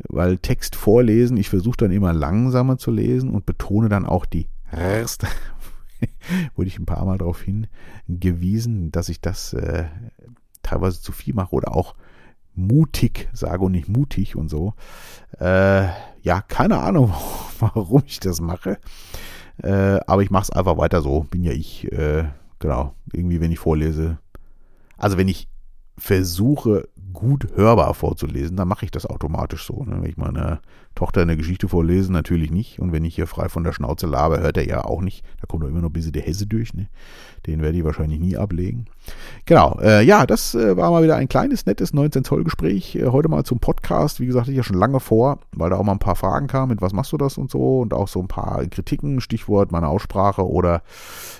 weil 0.08 0.38
Text 0.38 0.76
vorlesen, 0.76 1.38
ich 1.38 1.50
versuche 1.50 1.78
dann 1.78 1.92
immer 1.92 2.14
langsamer 2.14 2.78
zu 2.78 2.92
lesen 2.92 3.30
und 3.32 3.46
betone 3.46 3.90
dann 3.90 4.06
auch 4.06 4.26
die 4.26 4.48
Rst. 4.74 5.26
wurde 6.56 6.68
ich 6.68 6.80
ein 6.80 6.86
paar 6.86 7.06
Mal 7.06 7.18
darauf 7.18 7.42
hingewiesen, 7.42 8.92
dass 8.92 9.10
ich 9.10 9.22
das 9.22 9.54
äh, 9.54 9.86
teilweise 10.64 11.02
zu 11.02 11.12
viel 11.12 11.34
mache 11.34 11.54
oder 11.54 11.76
auch 11.76 11.96
mutig 12.56 13.30
sage 13.34 13.64
und 13.64 13.72
nicht 13.72 13.88
mutig 13.88 14.36
und 14.36 14.50
so. 14.50 14.74
Äh, 15.40 15.88
ja, 16.22 16.42
keine 16.48 16.80
Ahnung, 16.80 17.14
warum 17.60 18.04
ich 18.06 18.20
das 18.20 18.42
mache. 18.42 18.80
Äh, 19.58 20.00
aber 20.08 20.22
ich 20.22 20.32
mache 20.32 20.44
es 20.44 20.50
einfach 20.52 20.78
weiter 20.78 21.02
so. 21.02 21.22
Bin 21.24 21.44
ja 21.44 21.52
ich, 21.52 21.92
äh, 21.92 22.26
genau. 22.60 22.94
Irgendwie, 23.12 23.42
wenn 23.42 23.52
ich 23.52 23.60
vorlese, 23.60 24.20
also 24.98 25.18
wenn 25.18 25.28
ich 25.28 25.48
versuche, 25.98 26.88
gut 27.14 27.48
hörbar 27.56 27.94
vorzulesen, 27.94 28.58
dann 28.58 28.68
mache 28.68 28.86
ich 28.86 28.92
das 28.92 29.06
automatisch 29.06 29.66
so. 29.66 29.84
Ne? 29.84 30.02
Wenn 30.02 30.10
ich 30.10 30.18
meiner 30.18 30.62
Tochter 30.96 31.22
eine 31.22 31.38
Geschichte 31.38 31.70
vorlese, 31.70 32.12
natürlich 32.12 32.52
nicht. 32.52 32.80
Und 32.80 32.92
wenn 32.92 33.06
ich 33.06 33.16
hier 33.16 33.28
frei 33.28 33.48
von 33.48 33.64
der 33.64 33.72
Schnauze 33.72 34.06
labe, 34.06 34.40
hört 34.42 34.58
er 34.58 34.68
ja 34.68 34.84
auch 34.84 35.02
nicht. 35.02 35.24
Da 35.40 35.48
kommt 35.48 35.64
doch 35.64 35.70
immer 35.70 35.82
noch 35.82 35.90
ein 35.90 35.94
bisschen 35.94 36.12
der 36.12 36.24
Hesse 36.24 36.46
durch. 36.46 36.74
Ne? 36.74 36.88
Den 37.48 37.62
werde 37.62 37.78
ich 37.78 37.84
wahrscheinlich 37.84 38.20
nie 38.20 38.36
ablegen. 38.36 38.86
Genau, 39.46 39.80
äh, 39.82 40.04
ja, 40.04 40.26
das 40.26 40.56
äh, 40.56 40.76
war 40.76 40.92
mal 40.92 41.04
wieder 41.04 41.16
ein 41.16 41.30
kleines, 41.30 41.66
nettes 41.66 41.94
19-Zoll-Gespräch. 41.94 42.96
Äh, 42.96 43.06
heute 43.08 43.30
mal 43.30 43.44
zum 43.46 43.60
Podcast. 43.60 44.20
Wie 44.20 44.26
gesagt, 44.26 44.50
ich 44.50 44.58
ja 44.58 44.64
schon 44.64 44.78
lange 44.78 45.00
vor, 45.00 45.40
weil 45.54 45.70
da 45.70 45.78
auch 45.78 45.84
mal 45.84 45.94
ein 45.94 46.00
paar 46.00 46.16
Fragen 46.16 46.48
kamen 46.48 46.70
mit 46.72 46.82
was 46.82 46.94
machst 46.94 47.14
du 47.14 47.18
das 47.18 47.38
und 47.38 47.50
so. 47.50 47.80
Und 47.80 47.94
auch 47.94 48.08
so 48.08 48.20
ein 48.20 48.28
paar 48.28 48.66
Kritiken, 48.66 49.22
Stichwort 49.22 49.72
meine 49.72 49.88
Aussprache 49.88 50.46
oder 50.46 50.82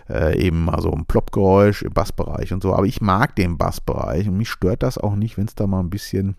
äh, 0.10 0.40
eben 0.42 0.70
also 0.70 0.92
ein 0.92 1.06
Ploppgeräusch 1.06 1.82
im 1.84 1.94
Bassbereich 1.94 2.54
und 2.54 2.64
so. 2.64 2.74
Aber 2.74 2.86
ich 2.86 3.02
mag 3.02 3.36
den 3.36 3.58
Bassbereich 3.58 4.28
und 4.28 4.38
mich 4.38 4.50
stört 4.50 4.84
das 4.84 4.98
auch 4.98 5.16
nicht, 5.16 5.38
wenn 5.38 5.46
es 5.46 5.56
da 5.60 5.68
mal 5.68 5.80
ein 5.80 5.90
bisschen 5.90 6.36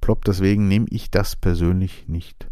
ploppt. 0.00 0.28
Deswegen 0.28 0.68
nehme 0.68 0.86
ich 0.90 1.10
das 1.10 1.36
persönlich 1.36 2.06
nicht 2.08 2.48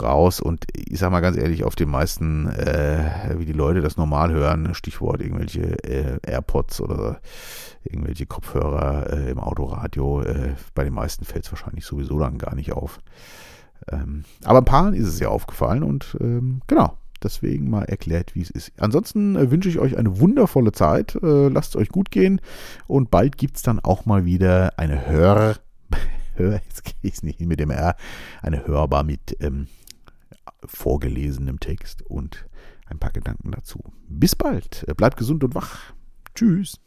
raus. 0.00 0.40
Und 0.40 0.64
ich 0.74 0.98
sag 0.98 1.10
mal 1.10 1.20
ganz 1.20 1.36
ehrlich, 1.36 1.64
auf 1.64 1.76
den 1.76 1.90
meisten, 1.90 2.48
äh, 2.48 3.34
wie 3.36 3.46
die 3.46 3.52
Leute 3.52 3.80
das 3.80 3.96
normal 3.96 4.32
hören, 4.32 4.74
Stichwort 4.74 5.20
irgendwelche 5.20 5.82
äh, 5.84 6.18
AirPods 6.22 6.80
oder 6.80 7.20
irgendwelche 7.84 8.26
Kopfhörer 8.26 9.12
äh, 9.12 9.30
im 9.30 9.38
Autoradio, 9.38 10.22
äh, 10.22 10.54
bei 10.74 10.84
den 10.84 10.94
meisten 10.94 11.24
fällt 11.24 11.44
es 11.44 11.52
wahrscheinlich 11.52 11.84
sowieso 11.84 12.18
dann 12.18 12.38
gar 12.38 12.54
nicht 12.54 12.72
auf. 12.72 13.00
Ähm, 13.90 14.24
aber 14.44 14.58
ein 14.58 14.64
paar 14.64 14.92
ist 14.92 15.08
es 15.08 15.20
ja 15.20 15.28
aufgefallen 15.28 15.82
und 15.82 16.16
ähm, 16.20 16.60
genau. 16.66 16.96
Deswegen 17.22 17.68
mal 17.68 17.84
erklärt, 17.84 18.34
wie 18.34 18.42
es 18.42 18.50
ist. 18.50 18.72
Ansonsten 18.78 19.36
äh, 19.36 19.50
wünsche 19.50 19.68
ich 19.68 19.78
euch 19.78 19.96
eine 19.96 20.20
wundervolle 20.20 20.72
Zeit. 20.72 21.16
Äh, 21.16 21.48
lasst 21.48 21.74
es 21.74 21.76
euch 21.76 21.88
gut 21.88 22.10
gehen. 22.10 22.40
Und 22.86 23.10
bald 23.10 23.36
gibt 23.36 23.56
es 23.56 23.62
dann 23.62 23.80
auch 23.80 24.06
mal 24.06 24.24
wieder 24.24 24.78
eine 24.78 25.06
Hör, 25.06 25.56
Hör, 26.34 26.60
jetzt 26.64 26.84
gehe 26.84 26.94
ich 27.02 27.14
es 27.14 27.22
nicht 27.22 27.40
mit 27.40 27.60
dem 27.60 27.70
R, 27.70 27.96
eine 28.42 28.66
Hörbar 28.66 29.02
mit 29.02 29.36
ähm, 29.40 29.66
vorgelesenem 30.64 31.60
Text 31.60 32.02
und 32.02 32.46
ein 32.86 32.98
paar 32.98 33.12
Gedanken 33.12 33.50
dazu. 33.50 33.80
Bis 34.08 34.34
bald, 34.34 34.86
bleibt 34.96 35.16
gesund 35.16 35.44
und 35.44 35.54
wach. 35.54 35.92
Tschüss. 36.34 36.80